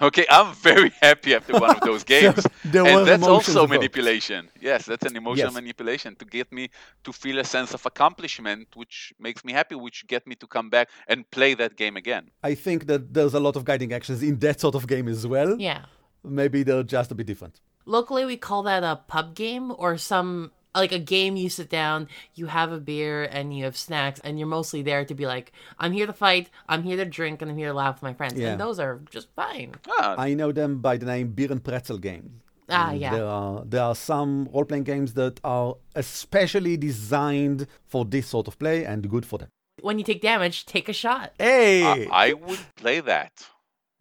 [0.00, 2.44] Okay, I'm very happy after one of those games.
[2.64, 3.70] there were and that's emotions also involved.
[3.72, 4.48] manipulation.
[4.60, 5.54] Yes, that's an emotional Yes.
[5.54, 6.70] manipulation to get me
[7.04, 10.70] to feel a sense of accomplishment, which makes me happy, which get me to come
[10.70, 12.30] back and play that game again.
[12.42, 15.26] I think that there's a lot of guiding actions in that sort of game as
[15.26, 15.56] well.
[15.60, 15.84] Yeah.
[16.24, 17.60] Maybe they're just a bit different.
[17.84, 22.08] Locally, we call that a pub game or some like a game you sit down,
[22.34, 25.52] you have a beer and you have snacks, and you're mostly there to be like,
[25.78, 28.14] I'm here to fight, I'm here to drink, and I'm here to laugh with my
[28.14, 28.34] friends.
[28.38, 28.52] Yeah.
[28.52, 29.74] And those are just fine.
[29.88, 32.40] Ah, I know them by the name Beer and Pretzel game.
[32.70, 33.14] Ah, And yeah.
[33.14, 38.48] There are there are some role playing games that are especially designed for this sort
[38.48, 39.48] of play and good for them.
[39.82, 41.32] When you take damage, take a shot.
[41.38, 43.32] Hey, I I would play that.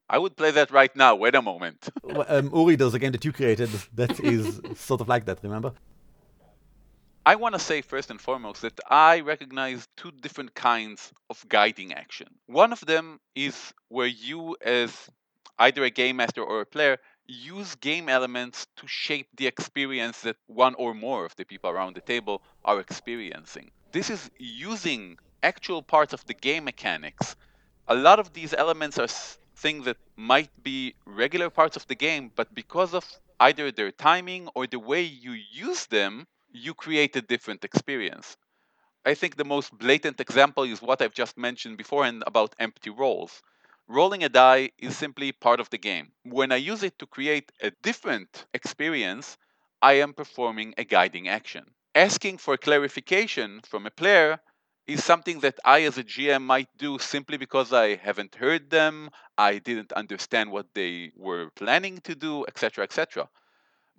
[0.10, 1.16] I would play that right now.
[1.16, 1.90] Wait a moment.
[2.04, 5.40] Well, um, Uri, there's a game that you created that is sort of like that.
[5.42, 5.72] Remember?
[7.24, 11.94] I want to say first and foremost that I recognize two different kinds of guiding
[11.94, 12.28] action.
[12.48, 15.08] One of them is where you, as
[15.60, 20.38] either a game master or a player, use game elements to shape the experience that
[20.48, 23.70] one or more of the people around the table are experiencing.
[23.92, 27.36] This is using actual parts of the game mechanics.
[27.88, 29.08] A lot of these elements are
[29.58, 33.06] things that might be regular parts of the game, but because of
[33.40, 38.38] either their timing or the way you use them, you create a different experience.
[39.06, 43.42] I think the most blatant example is what I've just mentioned beforehand about empty rolls.
[43.88, 46.14] Rolling a die is simply part of the game.
[46.24, 49.38] When I use it to create a different experience,
[49.82, 51.74] I am performing a guiding action.
[51.96, 54.40] Asking for clarification from a player
[54.88, 59.10] is something that I, as a GM, might do simply because I haven't heard them,
[59.38, 63.30] I didn't understand what they were planning to do, etc., etc.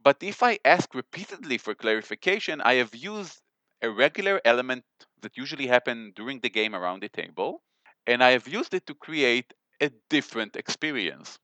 [0.03, 3.41] But if I ask repeatedly for clarification, I have used
[3.83, 4.85] a regular element
[5.21, 7.63] that usually happen during the game around the table,
[8.07, 11.39] and I have used it to create a different experience.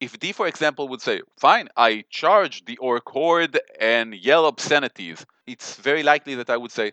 [0.00, 5.24] If Dee, for example, would say, Fine, I charge the orc horde and yell obscenities,
[5.46, 6.92] it's very likely that I would say,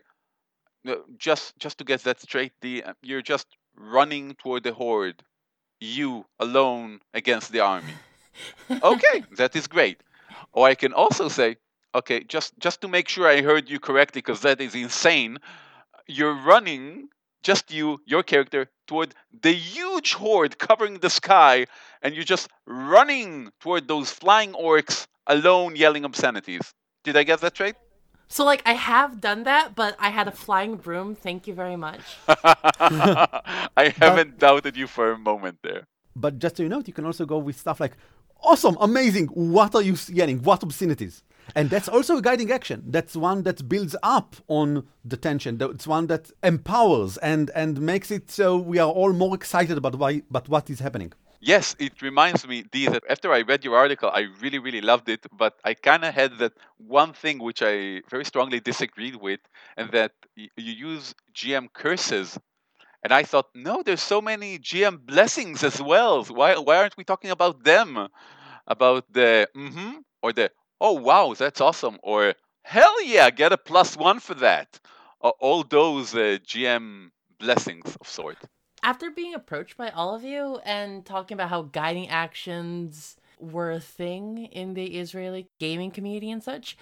[0.84, 5.23] "No, just just to get that straight, Dee, uh, you're just running toward the horde,
[5.79, 7.95] you alone against the army.
[8.84, 10.01] okay, that is great.
[10.52, 11.58] Or I can also say,
[11.93, 15.39] okay, just just to make sure I heard you correctly, because that is insane.
[16.08, 17.10] You're running,
[17.43, 21.67] just you, your character, toward the huge horde covering the sky,
[22.02, 26.73] and you're just running toward those flying orcs alone, yelling obscenities.
[27.04, 27.75] Did I get that right?
[28.28, 31.15] So like I have done that, but I had a flying broom.
[31.15, 32.02] Thank you very much.
[32.28, 35.88] I haven't doubted you for a moment there.
[36.15, 37.93] But just so you know, you can also go with stuff like,
[38.43, 40.41] awesome, amazing, what are you yelling?
[40.43, 41.23] What obscenities?
[41.56, 42.84] And that's also a guiding action.
[42.88, 45.58] That's one that builds up on the tension.
[45.58, 49.95] That's one that empowers and, and makes it so we are all more excited about,
[49.95, 51.13] why, but what is happening.
[51.41, 55.08] Yes, it reminds me, Dee, that after I read your article, I really, really loved
[55.08, 55.25] it.
[55.32, 59.39] But I kind of had that one thing which I very strongly disagreed with,
[59.78, 62.38] and that you use GM curses.
[63.03, 66.23] And I thought, no, there's so many GM blessings as well.
[66.25, 68.09] Why, why aren't we talking about them?
[68.67, 73.97] About the mm-hmm or the oh wow, that's awesome, or hell yeah, get a plus
[73.97, 74.79] one for that.
[75.21, 77.09] Uh, all those uh, GM
[77.39, 78.38] blessings of sort.
[78.83, 83.79] After being approached by all of you and talking about how guiding actions were a
[83.79, 86.77] thing in the Israeli gaming community and such,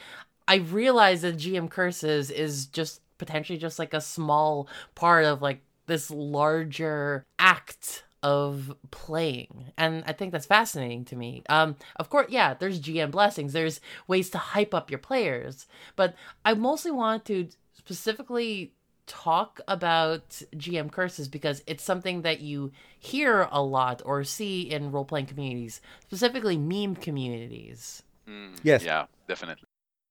[0.48, 5.62] I realized that GM curses is just potentially just like a small part of like
[5.88, 9.72] this larger act of playing.
[9.78, 11.44] And i think that's fascinating to me.
[11.50, 13.54] Um of course yeah there's gm blessings.
[13.54, 15.68] There's ways to hype up your players.
[15.96, 18.74] But i mostly want to specifically
[19.06, 24.92] talk about gm curses because it's something that you hear a lot or see in
[24.92, 28.04] role-playing communities specifically meme communities.
[28.28, 28.84] Mm, Yes.
[28.84, 29.64] Yeah, definitely.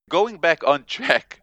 [0.08, 1.42] Going back on track,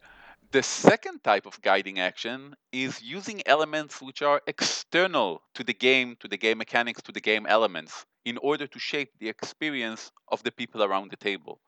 [0.54, 6.16] the second type of guiding action is using elements which are external to the game,
[6.20, 10.44] to the game mechanics, to the game elements, in order to shape the experience of
[10.44, 11.60] the people around the table.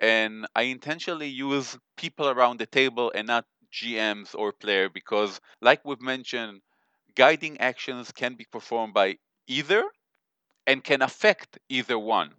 [0.00, 5.84] And I intentionally use people around the table and not GMs or player because, like
[5.84, 6.62] we've mentioned,
[7.14, 9.84] guiding actions can be performed by either
[10.66, 12.30] and can affect either one.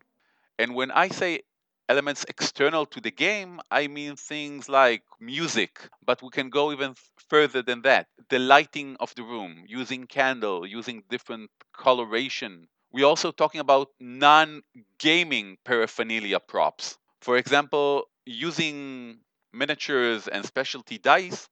[0.58, 1.42] And when I say
[1.90, 6.96] elements external to the game, I mean things like music, but we can go even
[7.30, 8.08] further than that.
[8.30, 12.68] The lighting of the room, using candle, using different coloration.
[12.92, 14.64] We're also talking about non
[15.00, 16.98] gaming paraphernalia props.
[17.22, 19.20] For example, using
[19.54, 21.50] miniatures and specialty dice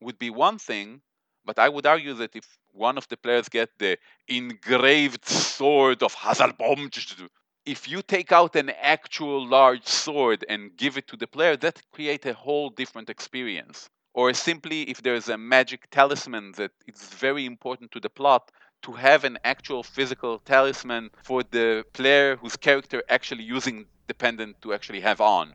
[0.00, 1.02] would be one thing,
[1.44, 6.14] but I would argue that if one of the players get the engraved sword of
[6.14, 6.90] Hazalbom,
[7.64, 11.80] if you take out an actual large sword and give it to the player, that
[11.92, 13.88] creates a whole different experience.
[14.14, 18.50] Or simply, if there's a magic talisman that is very important to the plot,
[18.82, 24.60] to have an actual physical talisman for the player whose character actually using the pendant
[24.62, 25.54] to actually have on.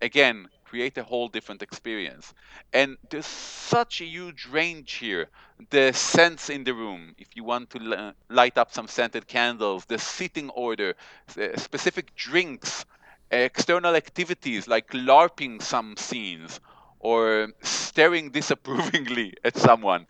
[0.00, 2.34] Again, create a whole different experience.
[2.72, 5.28] And there's such a huge range here.
[5.70, 9.86] The scents in the room, if you want to li- light up some scented candles,
[9.86, 10.94] the seating order,
[11.28, 12.84] s- uh, specific drinks,
[13.30, 16.60] external activities like LARPing some scenes
[17.00, 20.06] or staring disapprovingly at someone.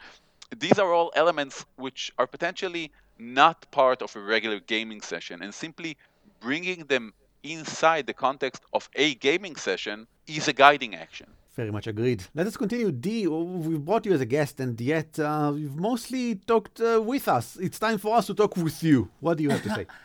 [0.57, 5.55] These are all elements which are potentially not part of a regular gaming session, and
[5.55, 5.96] simply
[6.40, 11.29] bringing them inside the context of a gaming session is a guiding action.
[11.55, 12.25] Very much agreed.
[12.35, 12.91] Let us continue.
[12.91, 17.29] Dee, we've brought you as a guest, and yet uh, you've mostly talked uh, with
[17.29, 17.57] us.
[17.57, 19.09] It's time for us to talk with you.
[19.21, 19.87] What do you have to say?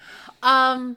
[0.41, 0.95] Um,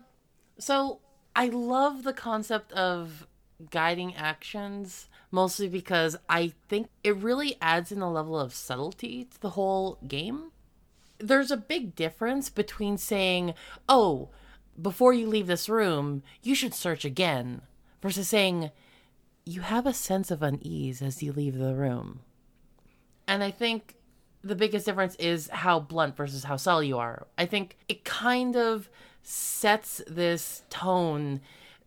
[0.56, 1.00] so
[1.34, 3.26] I love the concept of
[3.70, 9.40] guiding actions mostly because I think it really adds in a level of subtlety to
[9.40, 10.52] the whole game.
[11.18, 13.54] There's a big difference between saying,
[13.88, 14.28] "Oh,
[14.80, 17.62] before you leave this room, you should search again,"
[18.00, 18.70] versus saying,
[19.44, 22.20] "You have a sense of unease as you leave the room."
[23.26, 23.96] And I think
[24.42, 27.26] the biggest difference is how blunt versus how subtle you are.
[27.38, 28.88] I think it kind of
[29.22, 31.40] sets this tone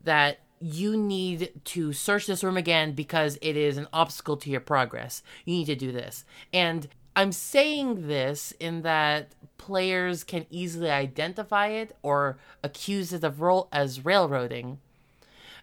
[0.04, 4.62] that you need to search this room again because it is an obstacle to your
[4.62, 5.22] progress.
[5.44, 6.24] You need to do this.
[6.54, 13.42] And I'm saying this in that players can easily identify it or accuse it of
[13.42, 14.80] role as railroading.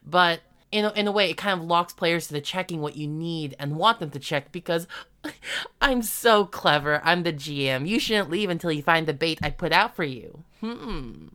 [0.05, 0.41] But
[0.73, 3.07] in a, in a way, it kind of locks players to the checking what you
[3.07, 4.89] need and want them to check because
[5.81, 7.01] I'm so clever.
[7.05, 7.87] I'm the GM.
[7.87, 10.43] You shouldn't leave until you find the bait I put out for you.
[10.61, 11.27] Hmm.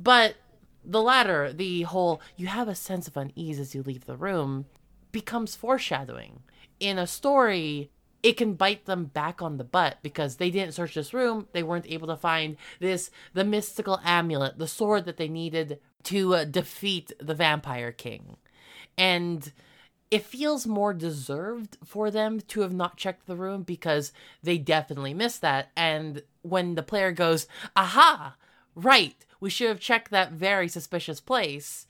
[0.00, 0.36] But
[0.84, 4.64] the latter, the whole you have a sense of unease as you leave the room,
[5.12, 6.40] becomes foreshadowing.
[6.80, 7.90] In a story,
[8.22, 11.48] it can bite them back on the butt because they didn't search this room.
[11.52, 16.34] They weren't able to find this, the mystical amulet, the sword that they needed to
[16.34, 18.36] uh, defeat the vampire king.
[18.96, 19.52] And
[20.10, 25.14] it feels more deserved for them to have not checked the room because they definitely
[25.14, 25.70] missed that.
[25.76, 28.36] And when the player goes, aha,
[28.74, 31.86] right, we should have checked that very suspicious place,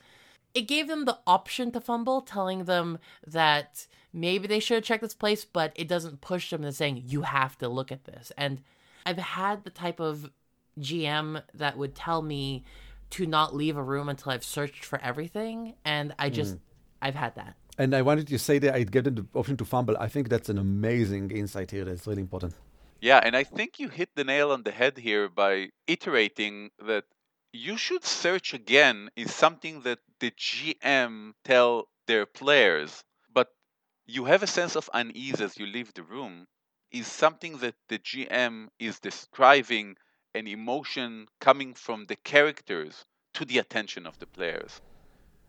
[0.54, 5.02] it gave them the option to fumble, telling them that maybe they should have checked
[5.02, 8.32] this place, but it doesn't push them to saying, you have to look at this.
[8.36, 8.62] And
[9.06, 10.30] I've had the type of
[10.78, 12.64] GM that would tell me
[13.10, 15.74] to not leave a room until I've searched for everything.
[15.84, 16.34] And I mm.
[16.34, 16.56] just,
[17.00, 17.54] I've had that.
[17.78, 19.96] And I wanted to say that I'd give them the option to fumble.
[19.98, 21.84] I think that's an amazing insight here.
[21.84, 22.54] That's really important.
[23.00, 27.04] Yeah, and I think you hit the nail on the head here by iterating that
[27.52, 33.11] you should search again is something that the GM tell their players, but
[34.06, 36.46] you have a sense of unease as you leave the room
[36.90, 39.96] is something that the GM is describing
[40.34, 44.80] an emotion coming from the characters to the attention of the players.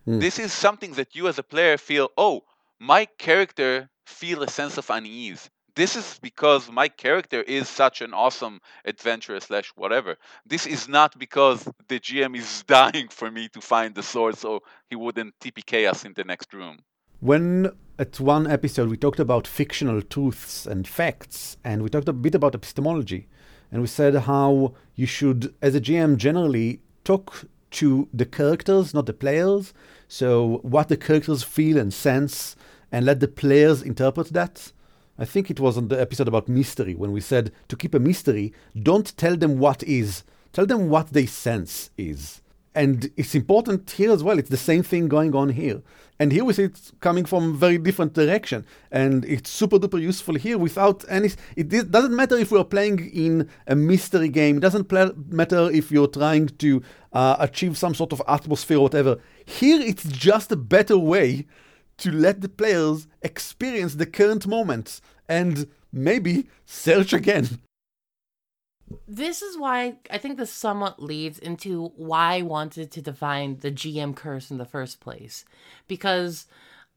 [0.05, 0.19] Hmm.
[0.19, 2.43] This is something that you as a player feel, oh,
[2.79, 5.49] my character feel a sense of unease.
[5.75, 10.17] This is because my character is such an awesome adventurer slash whatever.
[10.45, 14.61] This is not because the GM is dying for me to find the sword so
[14.89, 16.79] he wouldn't TPK us in the next room.
[17.23, 22.12] When at one episode we talked about fictional truths and facts, and we talked a
[22.12, 23.29] bit about epistemology,
[23.71, 27.45] and we said how you should, as a GM, generally talk
[27.79, 29.73] to the characters, not the players.
[30.09, 32.57] So, what the characters feel and sense,
[32.91, 34.73] and let the players interpret that.
[35.17, 37.99] I think it was on the episode about mystery when we said to keep a
[37.99, 42.41] mystery, don't tell them what is, tell them what they sense is.
[42.75, 44.39] And it's important here as well.
[44.39, 45.81] It's the same thing going on here.
[46.19, 48.65] And here we see it's coming from very different direction.
[48.91, 51.31] And it's super duper useful here without any.
[51.55, 54.57] It doesn't matter if we're playing in a mystery game.
[54.57, 54.91] It doesn't
[55.31, 56.81] matter if you're trying to
[57.12, 59.19] uh, achieve some sort of atmosphere or whatever.
[59.45, 61.45] Here it's just a better way
[61.97, 67.59] to let the players experience the current moment and maybe search again.
[69.08, 73.71] This is why I think this somewhat leads into why I wanted to define the
[73.71, 75.45] GM curse in the first place.
[75.88, 76.47] Because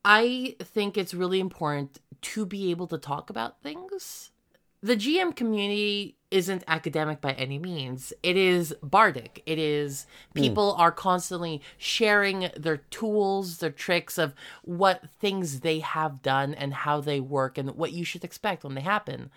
[0.05, 4.31] I think it's really important to be able to talk about things.
[4.83, 8.13] The GM community isn't academic by any means.
[8.23, 9.43] It is bardic.
[9.47, 10.43] It is hmm.
[10.43, 16.73] people are constantly sharing their tools, their tricks of what things they have done and
[16.75, 19.31] how they work and what you should expect when they happen.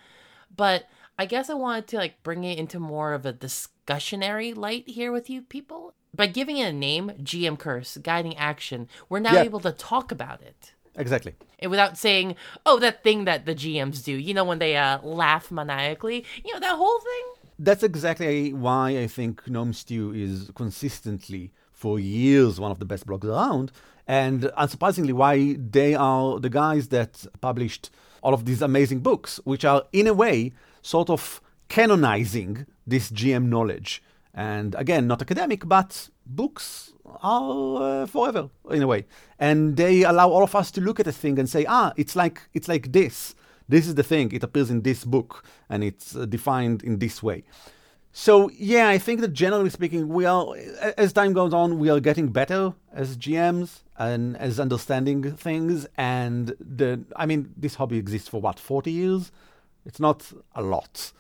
[0.56, 0.88] But
[1.20, 5.12] I guess I wanted to like bring it into more of a discussionary light here
[5.12, 5.94] with you people.
[6.16, 9.44] By giving it a name, GM Curse, guiding action, we're now Yeah.
[9.44, 10.72] able to talk about it.
[10.96, 11.36] Exactly.
[11.60, 15.02] And without saying, oh, that thing that the GMs do, you know, when they uh,
[15.04, 17.26] laugh maniacally, you know, that whole thing.
[17.60, 23.06] That's exactly why I think Gnome Stew is consistently, for years, one of the best
[23.06, 23.74] blogs around.
[24.08, 27.90] And unsurprisingly, why they are the guys that published
[28.24, 30.54] all of these amazing books, which are, in a way,
[30.90, 34.02] sort of canonizing this GM knowledge.
[34.34, 39.06] And again, not academic, but books are uh, forever in a way,
[39.40, 42.16] and they allow all of us to look at a thing and say, ah, it's
[42.16, 43.36] like it's like this.
[43.68, 44.32] This is the thing.
[44.32, 47.44] It appears in this book, and it's uh, defined in this way.
[48.12, 50.56] So yeah, I think that generally speaking, we are
[50.98, 55.88] as time goes on, we are getting better as GMs and as understanding things.
[55.98, 59.32] And the, I mean, this hobby exists for what forty years.
[59.86, 61.12] It's not a lot.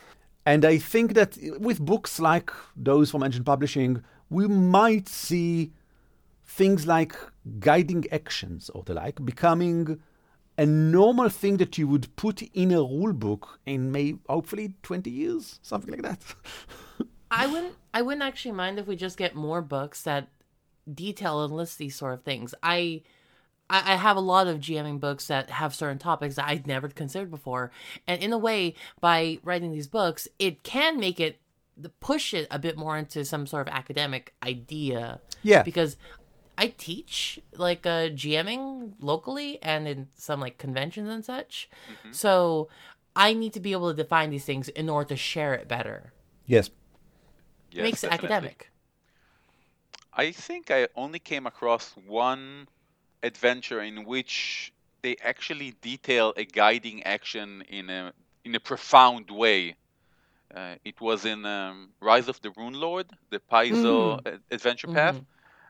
[0.45, 5.71] And I think that with books like those from Engine Publishing, we might see
[6.45, 7.15] things like
[7.59, 10.01] guiding actions or the like becoming
[10.57, 15.09] a normal thing that you would put in a rule book in maybe hopefully 20
[15.09, 16.21] years, something like that.
[17.31, 17.75] I wouldn't.
[17.93, 20.27] I wouldn't actually mind if we just get more books that
[20.91, 22.53] detail and list these sort of things.
[22.61, 23.03] I.
[23.69, 26.87] I I have a lot of GMing books that have certain topics that I'd never
[26.89, 27.71] considered before,
[28.07, 31.39] and in a way, by writing these books, it can make it
[31.99, 35.21] push it a bit more into some sort of academic idea.
[35.43, 35.63] Yeah.
[35.63, 35.95] because
[36.57, 41.69] I teach like uh, GMing locally and in some like conventions and such,
[42.11, 42.67] so
[43.15, 46.13] I need to be able to define these things in order to share it better.
[46.45, 46.69] yes.
[47.71, 48.71] Yes, makes it academic.
[50.13, 52.67] I think I only came across one
[53.23, 58.13] adventure in which they actually detail a guiding action in a
[58.45, 59.75] in a profound way.
[60.53, 65.21] Uh, it was in um, Rise of the Rune Lord, the Paizo a- adventure path.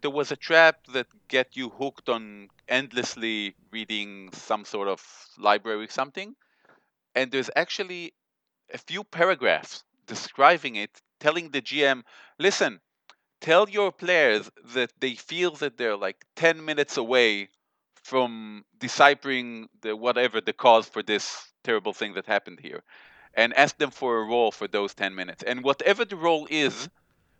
[0.01, 5.01] There was a trap that get you hooked on endlessly reading some sort of
[5.37, 6.35] library something,
[7.15, 8.13] and there's actually
[8.73, 12.03] a few paragraphs describing it, telling the GM,
[12.39, 12.79] listen,
[13.41, 17.49] tell your players that they feel that they're like 10 minutes away
[18.03, 22.83] from deciphering the whatever the cause for this terrible thing that happened here
[23.33, 25.43] and ask them for a roll for those 10 minutes.
[25.43, 26.89] And whatever the roll is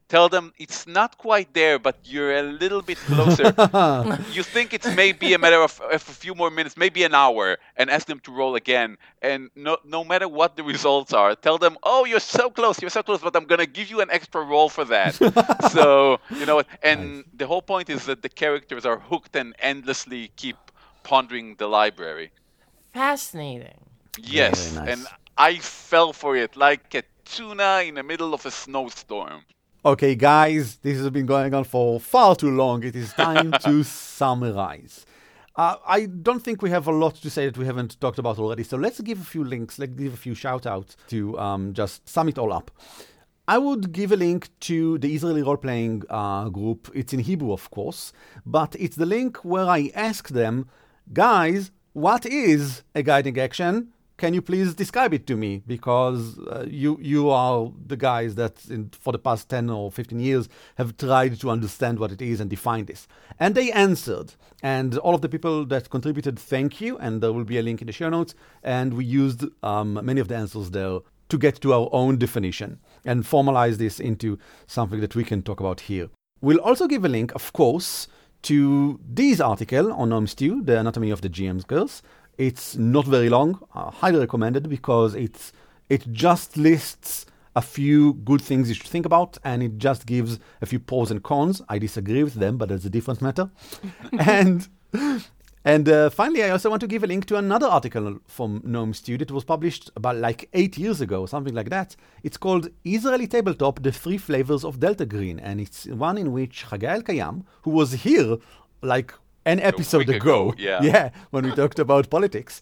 [0.10, 3.54] tell them it's not quite there but you're a little bit closer.
[4.34, 7.58] You think it's maybe a matter of, of a few more minutes maybe an hour
[7.78, 8.98] and ask them to roll again.
[9.22, 12.90] And no, no matter what the results are tell them oh you're so close you're
[12.90, 15.14] so close but i'm going to give you an extra roll for that.
[15.72, 20.32] So you know and the whole point is that the characters are hooked and endlessly
[20.36, 20.58] keep
[21.04, 22.32] pondering the library.
[22.94, 23.80] Fascinating.
[24.18, 24.90] yes nice.
[24.90, 25.08] and
[25.38, 29.44] i fell for it like a tuna in the middle of a snowstorm
[29.86, 32.84] Okay, guys, this has been going on for far too long.
[32.84, 35.06] It is time to summarize.
[35.56, 38.40] Uh, I don't think we have a lot to say that we haven't talked about
[38.40, 41.74] already, so let's give a few links, let's give a few shout outs to um,
[41.74, 42.72] just sum it all up.
[43.48, 46.92] I would give a link to the Israeli role playing uh, group.
[46.94, 48.12] It's in Hebrew, of course,
[48.46, 50.68] but it's the link where I ask them,
[51.14, 53.94] guys, what is a guiding action?
[54.20, 55.64] Can you please describe it to me?
[55.66, 60.20] Because uh, you you are the guys that in, for the past 10 or 15
[60.20, 63.08] years have tried to understand what it is and define this.
[63.40, 64.34] And they answered.
[64.62, 66.98] And all of the people that contributed, thank you.
[66.98, 68.36] And there will be a link in the show notes.
[68.62, 71.00] And we used um, many of the answers there
[71.30, 75.62] to get to our own definition and formalize this into something that we can talk
[75.62, 76.10] about here.
[76.42, 78.10] We'll also give a link, of course,
[78.42, 82.02] to this article on Gnome Stew, The Anatomy of the GM's Curse.
[82.40, 85.52] It's not very long, uh, highly recommended because it's
[85.90, 90.40] it just lists a few good things you should think about and it just gives
[90.62, 91.62] a few pros and cons.
[91.68, 93.50] I disagree with them, but that's a different matter.
[94.20, 94.70] and
[95.66, 98.94] and uh, finally, I also want to give a link to another article from Gnome
[98.94, 101.98] Stew It was published about like eight years ago, something like that.
[102.24, 105.42] It's called Israeli Tabletop The Three Flavors of Delta Green.
[105.42, 108.38] And it's one in which Hagael Kayam, who was here
[108.82, 109.14] like
[109.46, 110.82] an episode ago, ago, yeah.
[110.82, 112.62] yeah, when we talked about politics,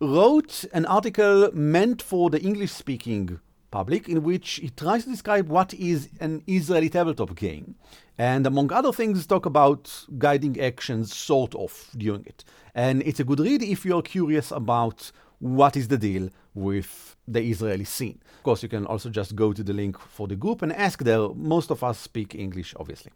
[0.00, 3.40] wrote an article meant for the English speaking
[3.70, 7.74] public in which he tries to describe what is an Israeli tabletop game.
[8.18, 12.44] And among other things, talk about guiding actions sort of during it.
[12.74, 17.42] And it's a good read if you're curious about what is the deal with the
[17.42, 18.20] Israeli scene.
[18.38, 21.02] Of course, you can also just go to the link for the group and ask
[21.02, 21.28] there.
[21.34, 23.12] Most of us speak English, obviously.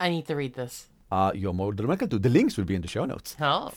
[0.00, 0.88] I need to read this.
[1.10, 2.18] Uh, you're more than welcome to.
[2.18, 3.36] The links will be in the show notes.
[3.40, 3.72] Oh.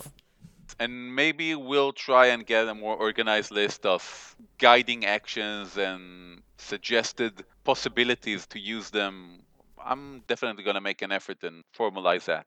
[0.80, 7.44] and maybe we'll try and get a more organized list of guiding actions and suggested
[7.64, 9.40] possibilities to use them.
[9.84, 12.46] I'm definitely going to make an effort and formalize that.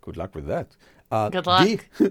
[0.00, 0.68] Good luck with that.
[1.10, 1.64] Uh, Good luck.
[1.66, 1.80] Dee,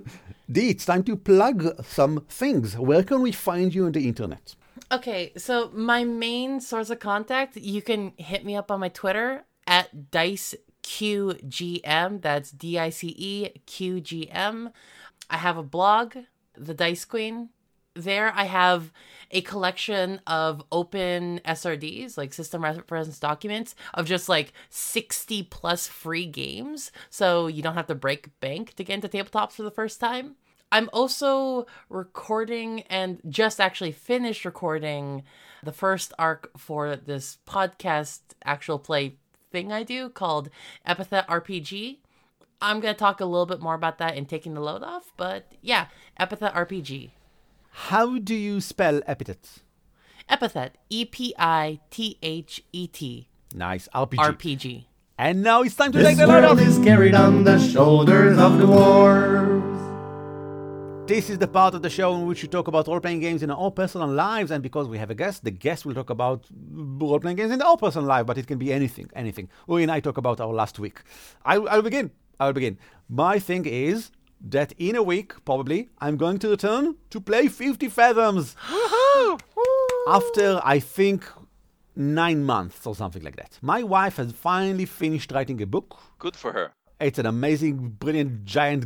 [0.51, 2.77] Dee, it's time to plug some things.
[2.77, 4.55] Where can we find you on the internet?
[4.91, 9.45] Okay, so my main source of contact, you can hit me up on my Twitter
[9.67, 10.11] at
[10.85, 12.21] DiceQGM.
[12.21, 14.69] That's D I C E Q G M.
[15.29, 16.15] I have a blog,
[16.55, 17.49] The Dice Queen.
[17.95, 18.91] There I have
[19.31, 26.25] a collection of open SRDs, like system reference documents, of just like 60 plus free
[26.25, 26.91] games.
[27.09, 30.35] So you don't have to break bank to get into tabletops for the first time.
[30.71, 35.23] I'm also recording and just actually finished recording
[35.63, 39.15] the first arc for this podcast actual play
[39.55, 40.49] thing I do called
[40.85, 41.99] Epithet RPG.
[42.61, 45.13] I'm going to talk a little bit more about that in taking the load off,
[45.15, 45.85] but yeah,
[46.19, 47.11] Epithet RPG.
[47.89, 49.59] How do you spell epithet?
[50.29, 54.17] Epithet, E P I T H E T, Nice, RPG.
[54.17, 54.85] RPG.
[55.17, 56.67] and now it's time to take the load world off.
[56.67, 59.74] is carried on the shoulders of dwarves.
[61.07, 63.43] This is the part of the show in which we talk about role playing games
[63.43, 64.49] in our personal lives.
[64.49, 67.61] And because we have a guest, the guest will talk about role playing games in
[67.61, 69.47] our personal life, but it can be anything, anything.
[69.69, 71.03] Uri and I talk about our last week.
[71.45, 72.09] I, I'll begin.
[72.39, 72.79] I'll begin.
[73.07, 74.09] My thing is
[74.49, 78.55] that in a week, probably, I'm going to return to play 50 Fathoms.
[80.07, 81.23] After, I think,
[81.95, 83.59] nine months or something like that.
[83.61, 85.99] My wife has finally finished writing a book.
[86.17, 86.71] Good for her.
[86.99, 88.85] It's an amazing, brilliant, giant,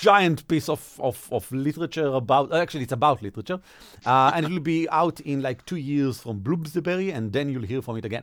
[0.00, 2.52] giant piece of, of, of literature about.
[2.52, 3.60] uh, Actually, it's about literature,
[4.06, 7.62] uh, and it will be out in like two years from Bloomsbury, and then you'll
[7.62, 8.22] hear from it again.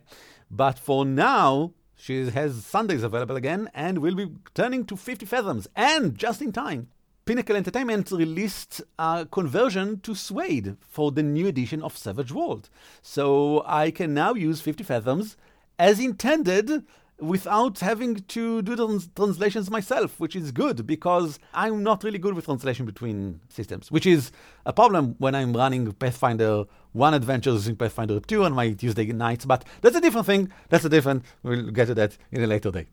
[0.49, 5.67] But for now, She has Sundays available again and we'll be turning to 50 Fathoms.
[5.75, 6.87] And just in time,
[7.25, 12.71] Pinnacle Entertainment released a conversion to SWADE for the new edition of Savage World.
[13.03, 15.35] So I can now use 50 Fathoms
[15.77, 16.83] as intended
[17.21, 22.33] without having to do the translations myself, which is good because I'm not really good
[22.33, 24.31] with translation between systems, which is
[24.65, 29.45] a problem when I'm running Pathfinder 1 adventures using Pathfinder 2 on my Tuesday nights,
[29.45, 30.51] but that's a different thing.
[30.69, 32.87] That's a different, we'll get to that in a later day.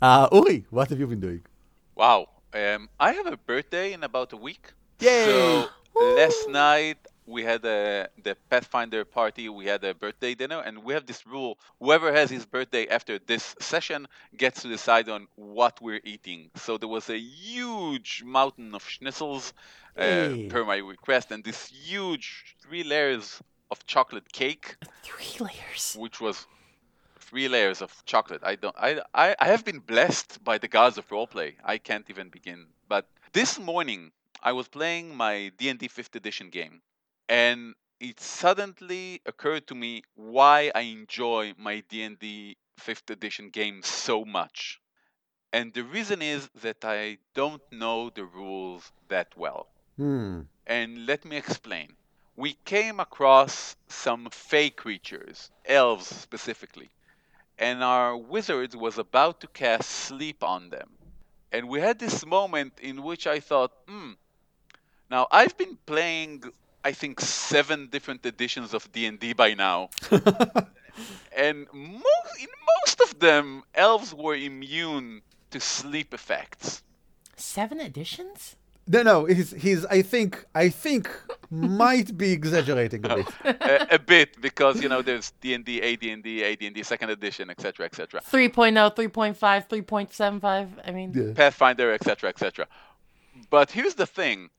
[0.00, 1.42] Uh, Uri, what have you been doing?
[1.94, 2.28] Wow.
[2.54, 4.72] Um, I have a birthday in about a week.
[5.00, 5.24] Yay!
[5.24, 9.48] So last night we had a the Pathfinder party.
[9.48, 13.18] We had a birthday dinner, and we have this rule: whoever has his birthday after
[13.18, 14.06] this session
[14.36, 16.50] gets to decide on what we're eating.
[16.56, 19.52] So there was a huge mountain of schnitzels
[19.96, 20.46] uh, Hey.
[20.48, 25.96] per my request, and this huge three layers of chocolate cake, Three layers.
[25.98, 26.46] which was
[27.20, 28.42] three layers of chocolate.
[28.44, 28.74] I don't.
[28.78, 31.54] I, I I have been blessed by the gods of roleplay.
[31.64, 32.66] I can't even begin.
[32.88, 34.12] But this morning
[34.42, 36.82] I was playing my D and D Fifth Edition game,
[37.32, 43.48] and it suddenly occurred to me why I enjoy my D and D Fifth Edition
[43.48, 44.78] game so much.
[45.50, 49.68] And the reason is that I don't know the rules that well.
[49.96, 50.40] Hmm.
[50.66, 51.96] And let me explain.
[52.36, 56.90] We came across some fey creatures, elves specifically,
[57.58, 60.90] and our wizard was about to cast sleep on them.
[61.50, 64.12] And we had this moment in which I thought, hmm,
[65.10, 66.42] now I've been playing
[66.84, 69.90] I think seven different editions of D&D by now.
[71.36, 72.48] and most, in
[72.82, 76.82] most of them elves were immune to sleep effects.
[77.36, 78.56] Seven editions?
[78.88, 81.08] No, no, he's, he's I think, I think,
[81.50, 83.26] might be exaggerating a bit.
[83.44, 88.20] a, a bit because you know there's D&D, AD&D, AD&D second edition, etc., etc.
[88.20, 90.68] 3.0, 3.5, 3.75.
[90.84, 91.32] I mean, Yeah.
[91.34, 92.66] Pathfinder, etc., etc.
[93.50, 94.50] But here's the thing.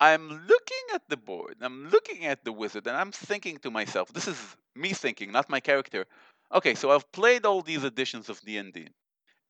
[0.00, 4.12] I'm looking at the board, I'm looking at the wizard, and I'm thinking to myself,
[4.12, 6.06] this is me thinking, not my character.
[6.52, 8.88] Okay, so I've played all these editions of D&D.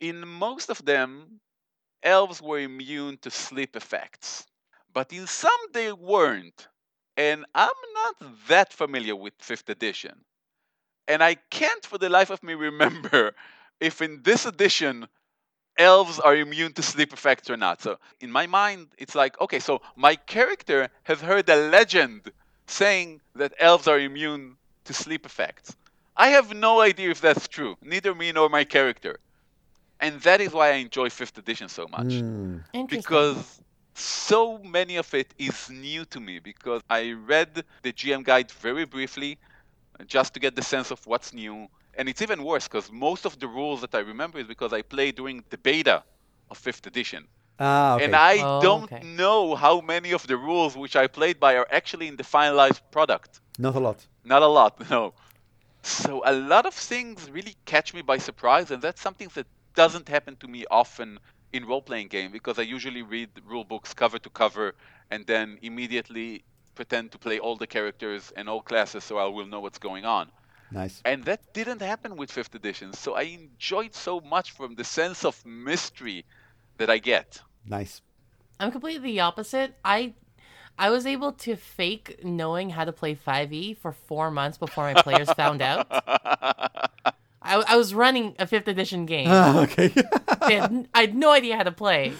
[0.01, 1.40] In most of them,
[2.03, 4.46] elves were immune to sleep effects.
[4.92, 6.68] But in some they weren't.
[7.16, 10.24] And I'm not that familiar with 5th edition.
[11.09, 13.34] And I can't for the life of me remember
[13.80, 15.09] if in this edition
[15.80, 17.80] elves are immune to sleep effects or not.
[17.80, 22.30] So in my mind, it's like, okay, so my character has heard a legend
[22.66, 25.74] saying that elves are immune to sleep effects.
[26.16, 29.18] I have no idea if that's true, neither me nor my character.
[30.00, 32.58] And that is why I enjoy 5th edition so much hmm.
[32.72, 33.00] interesting.
[33.00, 33.60] because
[33.94, 38.84] so many of it is new to me because I read the GM guide very
[38.84, 39.38] briefly
[40.06, 41.68] just to get the sense of what's new.
[42.01, 44.82] And it's even worse because most of the rules that I remember is because I
[44.82, 46.03] played during the beta
[46.51, 47.28] of 5th edition.
[47.59, 48.05] Ah, okay.
[48.07, 49.03] And I Oh, don't okay.
[49.03, 52.80] know how many of the rules which I played by are actually in the finalized
[52.90, 53.40] product.
[53.59, 54.09] Not a lot.
[54.24, 55.14] Not a lot, no.
[55.82, 60.09] So a lot of things really catch me by surprise, and that's something that doesn't
[60.09, 61.18] happen to me often
[61.53, 64.74] in role-playing game because I usually read rule books cover to cover
[65.11, 66.44] and then immediately
[66.74, 70.07] pretend to play all the characters and all classes so I will know what's going
[70.07, 70.32] on.
[70.72, 71.00] Nice.
[71.04, 75.24] And that didn't happen with 5th edition, so I enjoyed so much from the sense
[75.24, 76.24] of mystery
[76.78, 77.40] that I get.
[77.66, 78.02] Nice.
[78.60, 79.74] I'm completely the opposite.
[79.84, 80.14] I
[80.78, 85.02] I was able to fake knowing how to play 5e for four months before my
[85.02, 85.86] players found out.
[87.42, 89.26] I, I was running a fifth edition game.
[89.28, 89.88] Ah, okay.
[90.46, 92.12] They had, I had no idea how to play,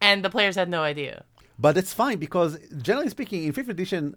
[0.00, 1.24] and the players had no idea.
[1.58, 4.14] but it's fine because, generally speaking, in 5th edition,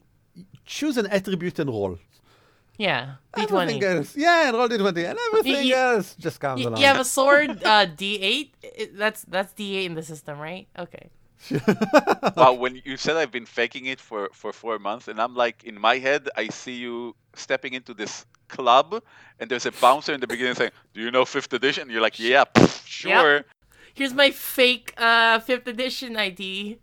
[0.66, 2.00] choose an attribute and roll.
[2.78, 3.82] Yeah, d20.
[3.84, 4.16] else.
[4.16, 5.10] Yeah, and roll d20.
[5.10, 6.80] And everything You- else just comes You, along.
[6.82, 8.50] you have a sword, uh, d8.
[8.64, 10.68] It- That's that's d8 in the system, right?
[10.78, 11.10] Okay.
[12.38, 15.64] wow, when you said I've been faking it for, for four months, and I'm like,
[15.66, 19.04] in my head, I see you stepping into this club,
[19.40, 21.90] and there's a bouncer in the beginning saying, Do you know 5th edition?
[21.90, 23.44] You're like, Yeah, pff, sure,
[23.94, 26.80] Here's my fake uh fifth edition ID.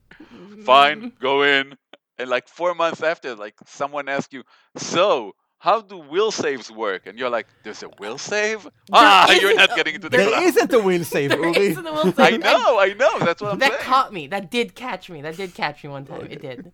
[0.65, 1.75] fine, go in.
[2.19, 4.43] And like four months after, like someone asks you,
[4.77, 7.07] So, how do will saves work?
[7.07, 8.67] And you're like, There's a will save?
[8.93, 10.41] ah, you're isn't not a- getting into the there club.
[10.41, 11.57] There isn't a will save, There Uri.
[11.69, 12.35] isn't a will save.
[12.35, 13.19] I know, I know.
[13.21, 13.83] That's what I'm That saying.
[13.83, 14.27] caught me.
[14.27, 15.23] That did catch me.
[15.23, 16.27] That did catch me one time.
[16.31, 16.73] It did.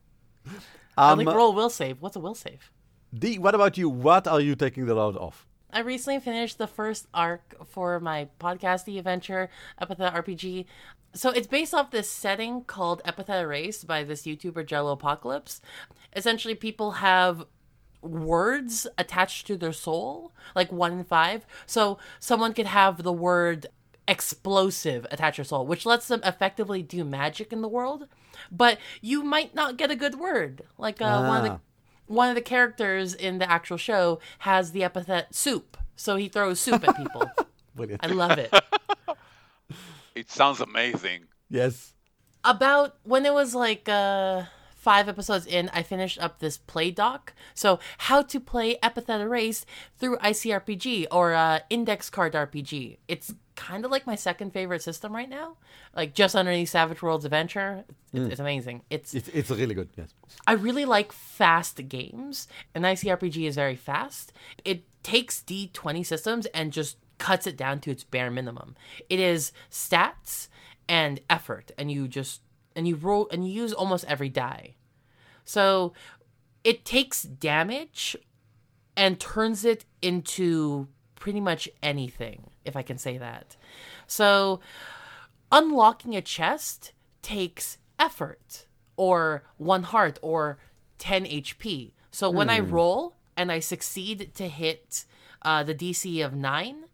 [0.96, 2.00] I Um, was like, roll will save.
[2.00, 2.70] What's a will save?
[3.12, 3.88] D, what about you?
[3.88, 5.46] What are you taking the load off?
[5.72, 10.64] I recently finished the first arc for my podcasty adventure, Epithet RPG.
[11.12, 15.60] So it's based off this setting called Epithet Erased by this YouTuber Jello Apocalypse.
[16.14, 17.44] Essentially, people have
[18.06, 21.44] words attached to their soul, like one in five.
[21.66, 23.66] So someone could have the word
[24.08, 28.06] explosive attach your soul, which lets them effectively do magic in the world.
[28.50, 30.62] But you might not get a good word.
[30.78, 31.58] Like uh, one of the Ah.
[32.06, 36.60] one of the characters in the actual show has the epithet soup, so he throws
[36.60, 37.28] soup at people.
[38.00, 38.52] I love it.
[40.14, 41.24] It sounds amazing.
[41.50, 41.92] yes.
[42.44, 44.44] About when it was like uh
[44.86, 47.34] five episodes in, I finished up this play doc.
[47.54, 49.66] So how to play epithet erased
[49.98, 52.98] through ICRPG or uh, index card RPG.
[53.08, 55.56] It's kind of like my second favorite system right now.
[55.96, 57.84] Like just underneath Savage Worlds Adventure.
[58.12, 58.82] It's, it's amazing.
[58.88, 59.88] It's It's, it's really good.
[59.96, 60.14] Yes.
[60.46, 64.32] I really like fast games, and ICRPG is very fast.
[64.64, 68.76] It takes D20 systems and just cuts it down to its bare minimum.
[69.08, 70.46] It is stats
[70.88, 72.42] and effort, and you just
[72.76, 74.74] and you roll and you use almost every die.
[75.44, 75.94] So
[76.62, 78.16] it takes damage
[78.96, 83.56] and turns it into pretty much anything, if I can say that.
[84.06, 84.60] So
[85.50, 88.66] unlocking a chest takes effort
[88.96, 90.58] or one heart or
[90.98, 91.92] 10 HP.
[92.10, 95.04] So when I roll and I succeed to hit
[95.42, 96.84] uh, the DC of 9,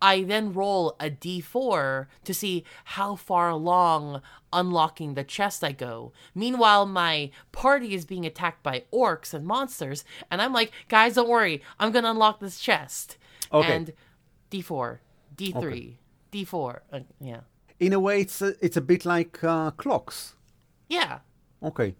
[0.00, 4.20] I then roll a d4 to see how far along
[4.52, 6.12] unlocking the chest I go.
[6.34, 11.28] Meanwhile, my party is being attacked by orcs and monsters, and I'm like, guys, don't
[11.28, 13.16] worry, I'm gonna unlock this chest.
[13.52, 13.74] Okay.
[13.74, 13.92] And
[14.50, 14.98] d4,
[15.36, 15.96] d3,
[16.32, 16.80] d4.
[16.92, 17.40] Uh, yeah.
[17.80, 20.34] In a way, it's a, it's a bit like uh, clocks.
[20.88, 21.20] Yeah.
[21.62, 21.94] Okay.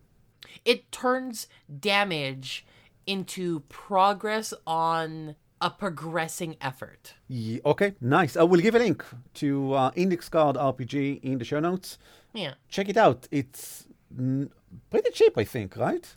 [0.64, 1.46] it turns
[1.80, 2.66] damage
[3.06, 7.14] into progress on a progressing effort.
[7.28, 7.94] Ye- okay.
[8.00, 8.36] Nice.
[8.36, 9.04] I will give a link
[9.34, 11.98] to uh, Index Card RPG in the show notes.
[12.34, 12.54] Yeah.
[12.68, 13.28] Check it out.
[13.30, 14.50] It's mm,
[14.90, 16.14] pretty cheap, I think, right?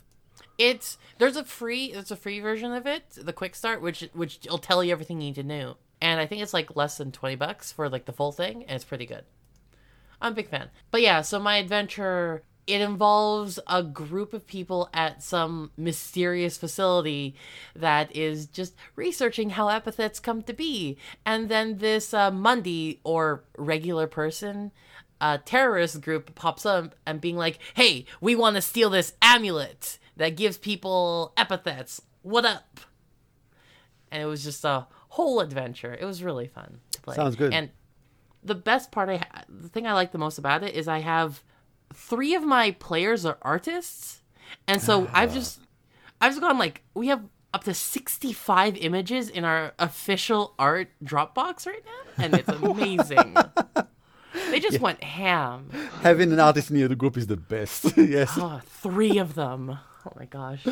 [0.58, 4.40] It's there's a free there's a free version of it, the quick start, which which
[4.50, 5.76] will tell you everything you need to know.
[6.00, 8.74] And I think it's like less than twenty bucks for like the full thing, and
[8.74, 9.24] it's pretty good.
[10.20, 10.70] I'm a big fan.
[10.90, 17.36] But yeah, so my adventure it involves a group of people at some mysterious facility
[17.76, 20.96] that is just researching how epithets come to be.
[21.24, 24.72] And then this uh, Mundy or regular person,
[25.20, 29.98] a terrorist group pops up and being like, hey, we want to steal this amulet
[30.16, 32.02] that gives people epithets.
[32.22, 32.80] What up?
[34.10, 35.96] And it was just a whole adventure.
[35.98, 37.14] It was really fun to play.
[37.14, 37.52] Sounds good.
[37.52, 37.70] And
[38.42, 40.98] the best part I ha- the thing I like the most about it is I
[40.98, 41.42] have
[41.92, 44.22] three of my players are artists,
[44.66, 45.10] and so ah.
[45.14, 45.60] I've just
[46.20, 50.88] I've just gone like we have up to sixty five images in our official art
[51.04, 53.36] Dropbox right now, and it's amazing.
[54.50, 55.70] they just went ham.
[56.02, 57.96] Having an artist near the group is the best.
[57.96, 58.32] yes.
[58.36, 59.78] Oh, three of them.
[60.06, 60.64] Oh my gosh.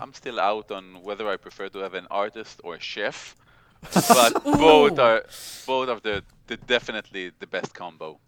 [0.00, 3.36] I'm still out on whether I prefer to have an artist or a chef,
[3.92, 5.24] but both are
[5.66, 8.18] both of the, the definitely the best combo.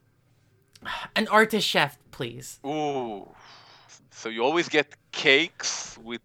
[1.17, 2.61] An artist chef, please.
[2.67, 3.29] Ooh,
[4.11, 6.21] so you always get cakes with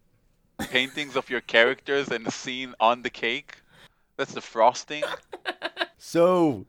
[0.58, 3.56] paintings of your characters and the scene on the cake.
[4.16, 5.04] That's the frosting.
[6.02, 6.64] So,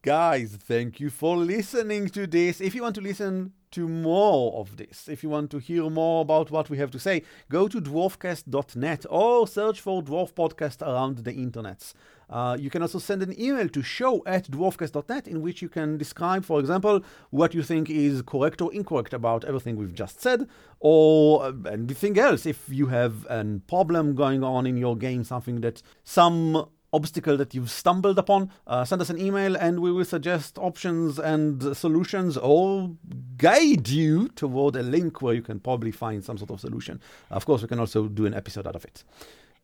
[0.00, 2.58] guys, thank you for listening to this.
[2.58, 6.22] If you want to listen to more of this, if you want to hear more
[6.22, 11.18] about what we have to say, go to dwarfcast.net or search for Dwarf Podcast around
[11.18, 11.92] the internets.
[12.32, 15.98] Uh, you can also send an email to show at dwarfcast.net in which you can
[15.98, 20.48] describe, for example, what you think is correct or incorrect about everything we've just said,
[20.80, 22.46] or uh, anything else.
[22.46, 27.54] If you have a problem going on in your game, something that some obstacle that
[27.54, 32.36] you've stumbled upon, uh, send us an email and we will suggest options and solutions
[32.36, 32.90] or
[33.36, 37.00] guide you toward a link where you can probably find some sort of solution.
[37.30, 39.04] Of course, we can also do an episode out of it.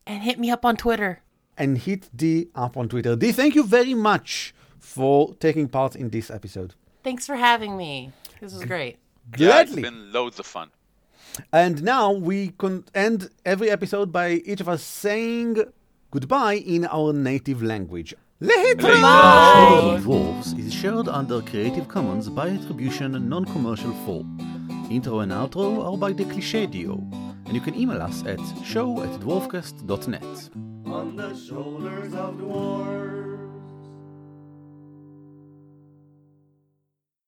[0.07, 1.21] And hit me up on Twitter.
[1.59, 3.15] And hit D up on Twitter.
[3.15, 6.73] D, thank you very much for taking part in this episode.
[7.03, 8.11] Thanks for having me.
[8.39, 8.97] This was great.
[9.37, 9.81] Yeah, it's Gladly.
[9.83, 10.69] been loads of fun.
[11.51, 15.57] And now we can end every episode by each of us saying
[16.11, 18.15] goodbye in our native language.
[18.41, 19.01] Lehitraot!
[19.01, 19.99] Bye.
[20.01, 24.25] Dwarves is shared under Creative Commons by attribution non-commercial 4.
[24.89, 27.03] Intro and outro are by the Cliché Duo,
[27.45, 30.68] and you can email us at show at dwarfcast.net.
[30.89, 33.28] On the shoulders of dwarves.